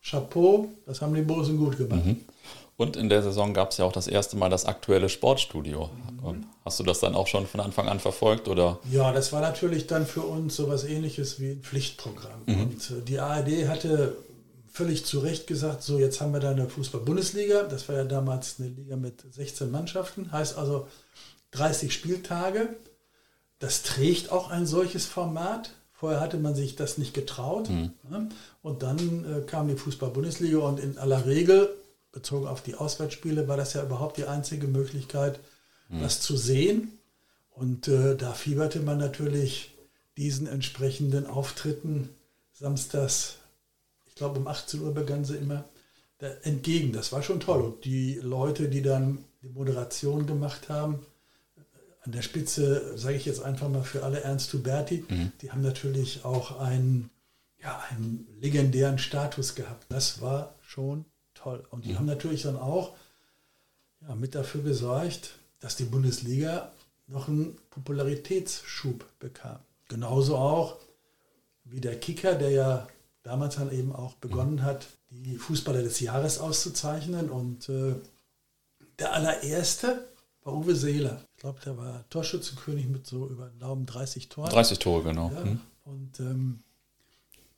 Chapeau, 0.03 0.69
das 0.87 1.01
haben 1.01 1.15
die 1.15 1.23
Bosen 1.23 1.59
gut 1.59 1.77
gemacht. 1.77 2.03
Und 2.79 2.97
in 2.97 3.09
der 3.09 3.23
Saison 3.23 3.55
gab 3.55 3.71
es 3.71 3.79
ja 3.79 3.87
auch 3.87 3.93
das 3.93 4.07
erste 4.07 4.37
Mal 4.37 4.51
das 4.51 4.67
aktuelle 4.67 5.09
Sportstudio. 5.09 5.89
Mhm. 6.23 6.45
Hast 6.65 6.79
du 6.79 6.85
das 6.85 7.01
dann 7.01 7.15
auch 7.15 7.27
schon 7.27 7.47
von 7.47 7.61
Anfang 7.61 7.89
an 7.89 8.01
verfolgt? 8.01 8.49
Oder? 8.49 8.79
Ja, 8.91 9.13
das 9.13 9.33
war 9.33 9.41
natürlich 9.41 9.87
dann 9.87 10.07
für 10.07 10.21
uns 10.23 10.57
so 10.57 10.65
etwas 10.65 10.85
ähnliches 10.85 11.41
wie 11.41 11.53
ein 11.53 11.63
Pflichtprogramm. 11.63 12.43
Mhm. 12.45 12.61
Und 12.61 12.91
äh, 12.91 13.03
die 13.03 13.19
ARD 13.19 13.69
hatte 13.69 14.17
völlig 14.71 15.07
zu 15.07 15.21
Recht 15.21 15.47
gesagt, 15.47 15.83
so 15.83 15.99
jetzt 15.99 16.21
haben 16.21 16.35
wir 16.35 16.41
da 16.41 16.51
eine 16.51 16.69
Fußball-Bundesliga. 16.69 17.63
Das 17.63 17.89
war 17.89 17.97
ja 17.97 18.05
damals 18.05 18.57
eine 18.59 18.69
Liga 18.69 18.97
mit 18.97 19.25
16 19.33 19.71
Mannschaften. 19.71 20.31
Heißt 20.31 20.59
also 20.59 20.87
30 21.53 21.95
Spieltage. 21.95 22.69
Das 23.59 23.83
trägt 23.85 24.31
auch 24.31 24.51
ein 24.51 24.67
solches 24.67 25.07
Format. 25.07 25.71
Vorher 25.95 26.21
hatte 26.21 26.37
man 26.37 26.55
sich 26.55 26.77
das 26.77 26.99
nicht 26.99 27.15
getraut. 27.15 27.71
Mhm. 27.71 27.93
Und 28.63 28.83
dann 28.83 28.99
äh, 29.25 29.41
kam 29.47 29.67
die 29.69 29.77
Fußball-Bundesliga 29.77 30.59
und 30.59 30.79
in 30.79 30.99
aller 30.99 31.25
Regel 31.25 31.75
bezogen 32.17 32.47
auf 32.47 32.63
die 32.63 32.77
Auswärtsspiele 32.77 33.47
war 33.47 33.59
das 33.59 33.75
ja 33.75 33.83
überhaupt 33.83 34.17
die 34.17 34.25
einzige 34.25 34.67
Möglichkeit, 34.67 35.39
mhm. 35.91 36.01
das 36.01 36.23
zu 36.23 36.35
sehen. 36.35 36.99
Und 37.51 37.89
äh, 37.89 38.17
da 38.17 38.33
fieberte 38.33 38.81
man 38.81 38.97
natürlich 38.97 39.77
diesen 40.17 40.47
entsprechenden 40.47 41.27
Auftritten 41.27 42.09
samstags, 42.53 43.37
ich 44.07 44.15
glaube 44.15 44.41
um 44.41 44.47
18 44.47 44.81
Uhr 44.81 44.95
begann 44.95 45.27
sie 45.27 45.37
immer, 45.37 45.65
da, 46.17 46.29
entgegen. 46.43 46.95
Das 46.95 47.13
war 47.13 47.23
schon 47.23 47.39
toll. 47.39 47.61
Und 47.61 47.85
die 47.85 48.15
Leute, 48.15 48.71
die 48.71 48.81
dann 48.81 49.23
die 49.43 49.51
Moderation 49.51 50.27
gemacht 50.27 50.71
haben, 50.71 51.05
an 52.01 52.13
der 52.13 52.23
Spitze, 52.23 52.97
sage 52.97 53.17
ich 53.17 53.27
jetzt 53.27 53.43
einfach 53.43 53.69
mal 53.69 53.83
für 53.83 54.05
alle 54.05 54.21
Ernst 54.21 54.55
Huberti, 54.55 55.05
mhm. 55.07 55.33
die 55.43 55.51
haben 55.51 55.61
natürlich 55.61 56.25
auch 56.25 56.61
einen, 56.61 57.11
ja, 57.63 57.83
einen 57.91 58.27
legendären 58.41 58.99
Status 58.99 59.55
gehabt. 59.55 59.85
Das 59.91 60.23
war 60.23 60.55
schon 60.63 61.05
toll. 61.47 61.65
Und 61.71 61.85
die 61.85 61.93
mhm. 61.93 61.99
haben 61.99 62.07
natürlich 62.07 62.43
dann 62.43 62.57
auch 62.57 62.95
ja, 64.07 64.15
mit 64.15 64.35
dafür 64.35 64.63
gesorgt, 64.63 65.39
dass 65.61 65.77
die 65.77 65.85
Bundesliga 65.85 66.73
noch 67.07 67.29
einen 67.29 67.57
Popularitätsschub 67.71 69.07
bekam. 69.19 69.59
Genauso 69.89 70.37
auch 70.37 70.77
wie 71.65 71.81
der 71.81 71.99
Kicker, 71.99 72.35
der 72.35 72.51
ja 72.51 72.89
damals 73.23 73.57
dann 73.57 73.73
eben 73.73 73.95
auch 73.95 74.15
begonnen 74.15 74.63
hat, 74.63 74.87
die 75.11 75.37
Fußballer 75.37 75.83
des 75.83 76.01
Jahres 76.01 76.39
auszuzeichnen. 76.39 77.31
Und 77.31 77.69
äh, 77.69 77.95
der 78.99 79.13
allererste 79.13 80.09
war 80.43 80.55
Uwe 80.55 80.75
Seeler. 80.75 81.23
Ich 81.37 81.43
glaube, 81.43 81.61
der 81.65 81.77
war 81.77 82.09
Torschützenkönig 82.11 82.87
mit 82.87 83.07
so 83.07 83.29
über 83.29 83.51
Daumen 83.51 83.87
30 83.87 84.29
Toren. 84.29 84.51
30 84.51 84.79
Tore, 84.79 85.05
genau. 85.05 85.31
Ja, 85.33 85.45
mhm. 85.45 85.61
Und 85.85 86.21
ähm, 86.21 86.63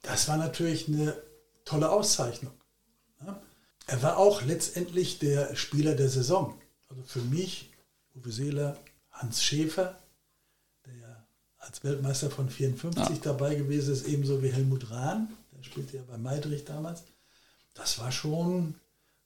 das 0.03 0.29
war 0.29 0.37
natürlich 0.37 0.89
eine 0.89 1.17
tolle 1.65 1.91
Auszeichnung. 1.91 2.53
Ja. 3.25 3.41
Er 3.89 4.03
war 4.03 4.19
auch 4.19 4.43
letztendlich 4.43 5.19
der 5.19 5.57
Spieler 5.57 5.95
der 5.95 6.11
Saison. 6.11 6.55
Also 6.89 7.03
für 7.05 7.21
mich, 7.21 7.71
Uwe 8.15 8.31
Seeler, 8.31 8.77
Hans 9.11 9.43
Schäfer, 9.43 9.99
der 10.85 10.95
ja 10.95 11.27
als 11.57 11.83
Weltmeister 11.83 12.31
von 12.31 12.51
54 12.51 13.17
ja. 13.17 13.23
dabei 13.23 13.55
gewesen 13.55 13.95
ist, 13.95 14.07
ebenso 14.07 14.43
wie 14.43 14.53
Helmut 14.53 14.91
Rahn, 14.91 15.29
der 15.57 15.63
spielte 15.63 15.97
ja 15.97 16.03
bei 16.07 16.19
Meidrich 16.19 16.67
damals. 16.67 17.03
Das 17.73 17.99
war 17.99 18.13
schon 18.13 18.75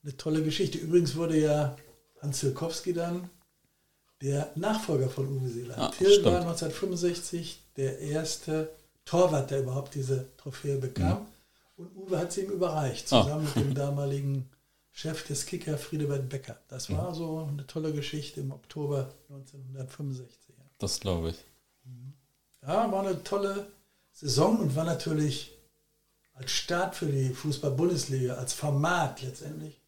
eine 0.05 0.17
tolle 0.17 0.45
Geschichte. 0.45 0.79
Übrigens 0.79 1.17
wurde 1.17 1.41
ja 1.41 1.77
Hans 2.21 2.39
Silkowski 2.39 2.93
dann 2.93 3.29
der 4.21 4.53
Nachfolger 4.55 5.11
von 5.11 5.27
Uwe 5.27 5.49
Seeler. 5.49 5.77
Ja, 5.77 5.89
Till 5.89 6.25
war 6.25 6.41
1965 6.41 7.65
der 7.77 7.99
erste 7.99 8.71
Torwart, 9.05 9.51
der 9.51 9.63
überhaupt 9.63 9.97
diese 9.97 10.29
Trophäe 10.37 10.77
bekam. 10.77 11.23
Mhm. 11.23 11.32
Und 11.77 11.97
Uwe 11.97 12.19
hat 12.19 12.33
sie 12.33 12.43
ihm 12.43 12.51
überreicht, 12.51 13.13
ah. 13.13 13.23
zusammen 13.23 13.49
oh. 13.55 13.59
mit 13.59 13.69
dem 13.69 13.75
damaligen 13.75 14.51
Chef 14.93 15.27
des 15.27 15.47
Kicker 15.47 15.79
Friedewald 15.79 16.29
Becker. 16.29 16.59
Das 16.69 16.91
war 16.91 17.11
mhm. 17.11 17.15
so 17.15 17.49
eine 17.51 17.67
tolle 17.67 17.93
Geschichte 17.93 18.41
im 18.41 18.53
Oktober 18.53 19.13
1965. 19.31 20.55
Das 20.79 21.01
glaube 21.01 21.31
ich. 21.31 21.37
Mhm. 21.85 22.13
Ja, 22.63 22.93
war 22.93 23.07
eine 23.07 23.23
tolle 23.25 23.67
Saison 24.13 24.59
und 24.59 24.77
war 24.77 24.85
natürlich 24.85 25.57
als 26.35 26.51
Start 26.51 26.95
für 26.95 27.07
die 27.07 27.31
Fußball-Bundesliga, 27.31 28.35
als 28.35 28.53
Format 28.53 29.23
letztendlich 29.23 29.81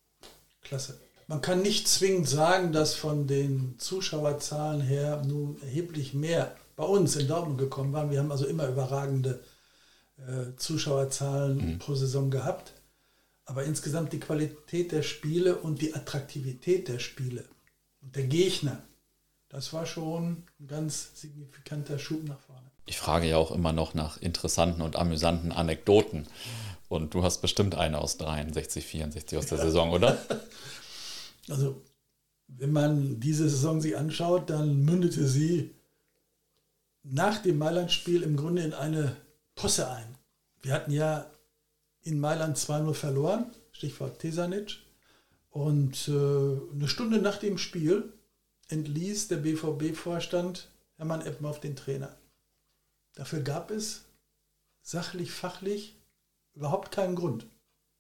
klasse. 0.62 0.98
Man 1.26 1.40
kann 1.40 1.62
nicht 1.62 1.88
zwingend 1.88 2.28
sagen, 2.28 2.72
dass 2.72 2.94
von 2.94 3.26
den 3.26 3.78
Zuschauerzahlen 3.78 4.80
her 4.80 5.22
nun 5.24 5.60
erheblich 5.62 6.12
mehr 6.12 6.54
bei 6.76 6.84
uns 6.84 7.16
in 7.16 7.28
Dortmund 7.28 7.58
gekommen 7.58 7.92
waren. 7.92 8.10
Wir 8.10 8.18
haben 8.18 8.30
also 8.30 8.46
immer 8.46 8.68
überragende 8.68 9.40
äh, 10.16 10.56
Zuschauerzahlen 10.56 11.74
mhm. 11.74 11.78
pro 11.78 11.94
Saison 11.94 12.30
gehabt. 12.30 12.72
Aber 13.46 13.64
insgesamt 13.64 14.12
die 14.12 14.20
Qualität 14.20 14.92
der 14.92 15.02
Spiele 15.02 15.56
und 15.56 15.82
die 15.82 15.94
Attraktivität 15.94 16.88
der 16.88 16.98
Spiele 16.98 17.44
und 18.00 18.16
der 18.16 18.24
Gegner, 18.24 18.82
das 19.48 19.72
war 19.72 19.86
schon 19.86 20.44
ein 20.60 20.66
ganz 20.66 21.10
signifikanter 21.14 21.98
Schub 21.98 22.24
nach 22.26 22.40
vorne. 22.40 22.70
Ich 22.86 22.98
frage 22.98 23.28
ja 23.28 23.36
auch 23.36 23.50
immer 23.50 23.72
noch 23.72 23.94
nach 23.94 24.20
interessanten 24.20 24.82
und 24.82 24.96
amüsanten 24.96 25.52
Anekdoten. 25.52 26.26
Und 26.88 27.14
du 27.14 27.22
hast 27.22 27.40
bestimmt 27.40 27.74
eine 27.74 27.98
aus 27.98 28.18
63, 28.18 28.84
64 28.84 29.38
aus 29.38 29.46
der 29.46 29.58
ja. 29.58 29.64
Saison, 29.64 29.90
oder? 29.90 30.18
Also, 31.50 31.82
wenn 32.46 32.72
man 32.72 33.20
diese 33.20 33.46
Saison 33.50 33.78
sich 33.78 33.98
anschaut, 33.98 34.48
dann 34.48 34.82
mündete 34.82 35.28
sie 35.28 35.74
nach 37.02 37.42
dem 37.42 37.58
Mailand-Spiel 37.58 38.22
im 38.22 38.38
Grunde 38.38 38.62
in 38.62 38.72
eine 38.72 39.14
Posse 39.54 39.90
ein. 39.90 40.18
Wir 40.62 40.72
hatten 40.72 40.90
ja 40.90 41.30
in 42.02 42.20
Mailand 42.20 42.56
2-0 42.56 42.94
verloren, 42.94 43.46
Stichwort 43.72 44.18
Tesanic. 44.18 44.78
Und 45.50 46.08
äh, 46.08 46.12
eine 46.12 46.88
Stunde 46.88 47.20
nach 47.20 47.38
dem 47.38 47.58
Spiel 47.58 48.12
entließ 48.68 49.28
der 49.28 49.36
BVB-Vorstand 49.36 50.68
Hermann 50.96 51.22
Eppenhoff 51.22 51.60
den 51.60 51.76
Trainer. 51.76 52.16
Dafür 53.14 53.40
gab 53.40 53.70
es 53.70 54.04
sachlich, 54.82 55.32
fachlich 55.32 55.96
überhaupt 56.54 56.92
keinen 56.92 57.14
Grund. 57.14 57.46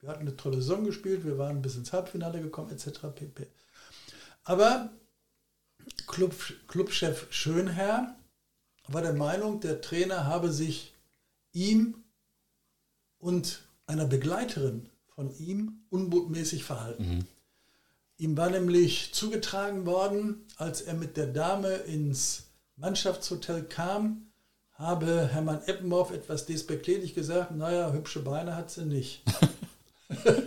Wir 0.00 0.08
hatten 0.10 0.22
eine 0.22 0.36
tolle 0.36 0.56
Saison 0.56 0.84
gespielt, 0.84 1.24
wir 1.24 1.38
waren 1.38 1.62
bis 1.62 1.76
ins 1.76 1.92
Halbfinale 1.92 2.40
gekommen, 2.40 2.70
etc. 2.70 3.00
pp. 3.14 3.46
Aber 4.44 4.90
Club, 6.06 6.34
Clubchef 6.68 7.26
Schönherr 7.30 8.16
war 8.88 9.02
der 9.02 9.14
Meinung, 9.14 9.60
der 9.60 9.80
Trainer 9.80 10.26
habe 10.26 10.52
sich 10.52 10.93
ihm 11.54 12.04
und 13.18 13.66
einer 13.86 14.04
Begleiterin 14.04 14.90
von 15.14 15.34
ihm 15.38 15.86
unbotmäßig 15.88 16.64
verhalten. 16.64 17.16
Mhm. 17.16 17.26
Ihm 18.16 18.36
war 18.36 18.50
nämlich 18.50 19.14
zugetragen 19.14 19.86
worden, 19.86 20.46
als 20.56 20.82
er 20.82 20.94
mit 20.94 21.16
der 21.16 21.28
Dame 21.28 21.72
ins 21.74 22.44
Mannschaftshotel 22.76 23.64
kam, 23.64 24.30
habe 24.72 25.28
Hermann 25.28 25.62
Eppenhoff 25.66 26.10
etwas 26.10 26.46
despektierlich 26.46 27.14
gesagt, 27.14 27.52
naja, 27.52 27.92
hübsche 27.92 28.20
Beine 28.22 28.56
hat 28.56 28.70
sie 28.70 28.84
nicht. 28.84 29.22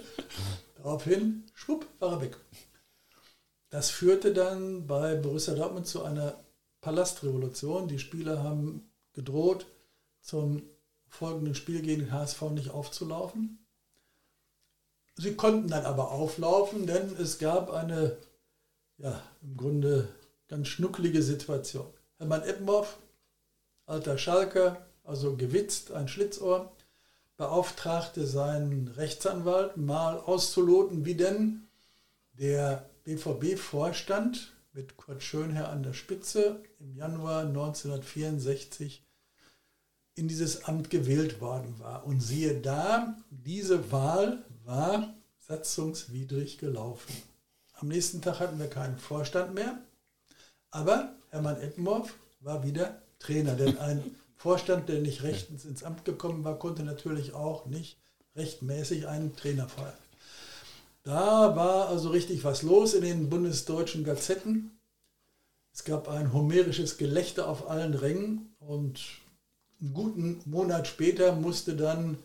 Daraufhin, 0.78 1.43
schwupp, 1.54 1.88
war 2.00 2.13
er 2.13 2.22
weg. 2.22 2.38
Das 3.70 3.89
führte 3.89 4.34
dann 4.34 4.88
bei 4.88 5.15
Borussia 5.15 5.54
Dortmund 5.54 5.88
zu 5.88 6.04
einer 6.04 6.38
Palastrevolution. 6.82 7.88
Die 7.88 8.00
Spieler 8.00 8.43
haben 8.43 8.89
gedroht, 9.13 9.65
zum 10.22 10.63
folgenden 11.10 11.56
Spiel 11.56 11.82
gegen 11.82 12.06
den 12.06 12.12
HSV 12.12 12.41
nicht 12.52 12.72
aufzulaufen. 12.72 13.60
Sie 15.15 15.36
konnten 15.36 15.70
dann 15.70 15.86
aber 15.86 16.12
auflaufen, 16.12 16.86
denn 16.86 17.15
es 17.17 17.39
gab 17.39 17.72
eine, 17.72 18.17
ja, 18.98 19.22
im 19.41 19.58
Grunde 19.58 20.10
ganz 20.48 20.67
schnucklige 20.67 21.24
Situation. 21.24 21.88
Hermann 22.17 22.43
Eppenhoff, 22.43 22.98
alter 23.86 24.17
Schalker, 24.17 24.86
also 25.04 25.36
gewitzt, 25.36 25.91
ein 25.91 26.08
Schlitzohr, 26.08 26.72
beauftragte 27.38 28.28
seinen 28.28 28.88
Rechtsanwalt 28.89 29.78
mal 29.78 30.20
auszuloten, 30.20 31.06
wie 31.06 31.15
denn 31.15 31.67
der 32.34 32.89
BVB-Vorstand 33.04 34.54
mit 34.74 34.98
Kurt 34.98 35.24
Schönherr 35.24 35.70
an 35.70 35.82
der 35.82 35.93
Spitze 35.93 36.62
im 36.80 36.96
Januar 36.96 37.41
1964 37.41 39.07
in 40.18 40.28
dieses 40.28 40.66
Amt 40.66 40.90
gewählt 40.90 41.40
worden 41.42 41.76
war. 41.80 42.06
Und 42.06 42.22
siehe 42.22 42.60
da, 42.60 43.16
diese 43.30 43.92
Wahl 43.92 44.44
war 44.66 45.14
satzungswidrig 45.48 46.58
gelaufen. 46.58 47.16
Am 47.74 47.88
nächsten 47.88 48.22
Tag 48.22 48.40
hatten 48.40 48.60
wir 48.60 48.68
keinen 48.68 48.98
Vorstand 48.98 49.54
mehr, 49.54 49.78
aber 50.72 51.14
Hermann 51.30 51.62
Eppenhoff 51.62 52.16
war 52.40 52.64
wieder 52.64 53.02
Trainer, 53.20 53.54
denn 53.54 53.78
ein 53.78 54.16
Vorstand, 54.36 54.90
der 54.90 55.02
nicht 55.02 55.24
rechtens 55.24 55.66
ins 55.66 55.84
Amt 55.84 56.04
gekommen 56.04 56.44
war, 56.44 56.58
konnte 56.58 56.84
natürlich 56.84 57.34
auch 57.34 57.66
nicht 57.68 57.98
rechtmäßig 58.36 59.08
einen 59.08 59.36
Trainer 59.36 59.68
feuern. 59.70 59.94
Da 61.04 61.56
war 61.56 61.90
also 61.90 62.10
richtig 62.10 62.44
was 62.44 62.64
los 62.64 62.94
in 62.94 63.04
den 63.04 63.30
bundesdeutschen 63.30 64.04
Gazetten. 64.04 64.78
Es 65.74 65.84
gab 65.84 66.08
ein 66.10 66.34
homerisches 66.34 66.98
Gelächter 66.98 67.48
auf 67.48 67.70
allen 67.70 67.94
Rängen 67.94 68.56
und 68.60 69.00
einen 69.80 69.94
guten 69.94 70.42
Monat 70.46 70.88
später 70.88 71.36
musste 71.36 71.76
dann 71.76 72.18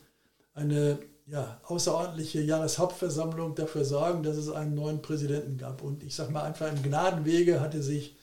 eine 0.55 0.99
ja, 1.27 1.61
außerordentliche 1.65 2.41
Jahreshauptversammlung 2.41 3.55
dafür 3.55 3.85
sorgen, 3.85 4.23
dass 4.23 4.37
es 4.37 4.51
einen 4.51 4.75
neuen 4.75 5.03
Präsidenten 5.03 5.57
gab. 5.57 5.83
Und 5.83 6.03
ich 6.03 6.15
sage 6.15 6.33
mal 6.33 6.43
einfach, 6.43 6.71
im 6.71 6.83
Gnadenwege 6.83 7.61
hatte 7.61 7.83
sich 7.83 8.17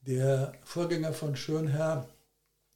der 0.00 0.54
Vorgänger 0.64 1.12
von 1.12 1.36
Schönherr, 1.36 2.08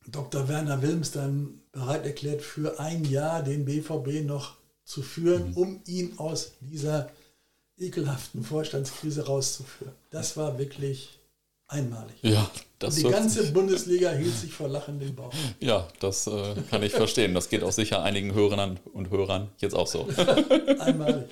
Dr. 0.07 0.49
Werner 0.49 0.83
Wilms, 0.83 1.13
dann 1.13 1.61
bereit 1.71 2.05
erklärt, 2.05 2.43
für 2.43 2.79
ein 2.79 3.05
Jahr 3.05 3.43
den 3.43 3.65
BVB 3.65 4.27
noch 4.27 4.57
zu 4.85 5.03
führen, 5.03 5.51
mhm. 5.51 5.57
um 5.57 5.81
ihn 5.87 6.19
aus 6.19 6.53
dieser 6.61 7.11
ekelhaften 7.79 8.45
Vorstandskrise 8.45 9.27
rauszuführen. 9.27 9.95
Das 10.11 10.37
war 10.37 10.59
wirklich 10.59 11.19
einmalig. 11.73 12.17
Ja, 12.23 12.49
das 12.79 12.97
Und 12.97 13.07
die 13.07 13.11
ganze 13.11 13.53
Bundesliga 13.53 14.11
hielt 14.11 14.37
sich 14.37 14.53
vor 14.53 14.69
Lachen 14.69 15.01
den 15.01 15.15
Bauch. 15.15 15.33
Ja, 15.61 15.89
das 16.01 16.27
äh, 16.27 16.55
kann 16.71 16.83
ich 16.83 16.93
verstehen. 16.93 17.35
Das 17.35 17.49
geht 17.49 17.63
auch 17.63 17.73
sicher 17.73 18.03
einigen 18.03 18.35
Hörern 18.35 18.79
und 18.93 19.11
Hörern 19.11 19.51
jetzt 19.59 19.75
auch 19.75 19.87
so. 19.87 20.09
einmalig. 20.79 21.29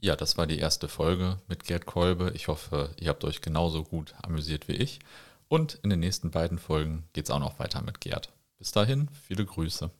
Ja, 0.00 0.14
das 0.14 0.36
war 0.36 0.46
die 0.46 0.58
erste 0.58 0.88
Folge 0.88 1.40
mit 1.48 1.64
Gerd 1.64 1.86
Kolbe. 1.86 2.32
Ich 2.34 2.48
hoffe, 2.48 2.90
ihr 3.00 3.08
habt 3.08 3.24
euch 3.24 3.40
genauso 3.40 3.82
gut 3.82 4.14
amüsiert 4.22 4.68
wie 4.68 4.74
ich. 4.74 5.00
Und 5.48 5.78
in 5.82 5.90
den 5.90 6.00
nächsten 6.00 6.30
beiden 6.30 6.58
Folgen 6.58 7.04
geht 7.12 7.24
es 7.24 7.30
auch 7.30 7.40
noch 7.40 7.58
weiter 7.58 7.82
mit 7.82 8.00
Gerd. 8.00 8.30
Bis 8.58 8.72
dahin, 8.72 9.08
viele 9.26 9.44
Grüße. 9.44 9.90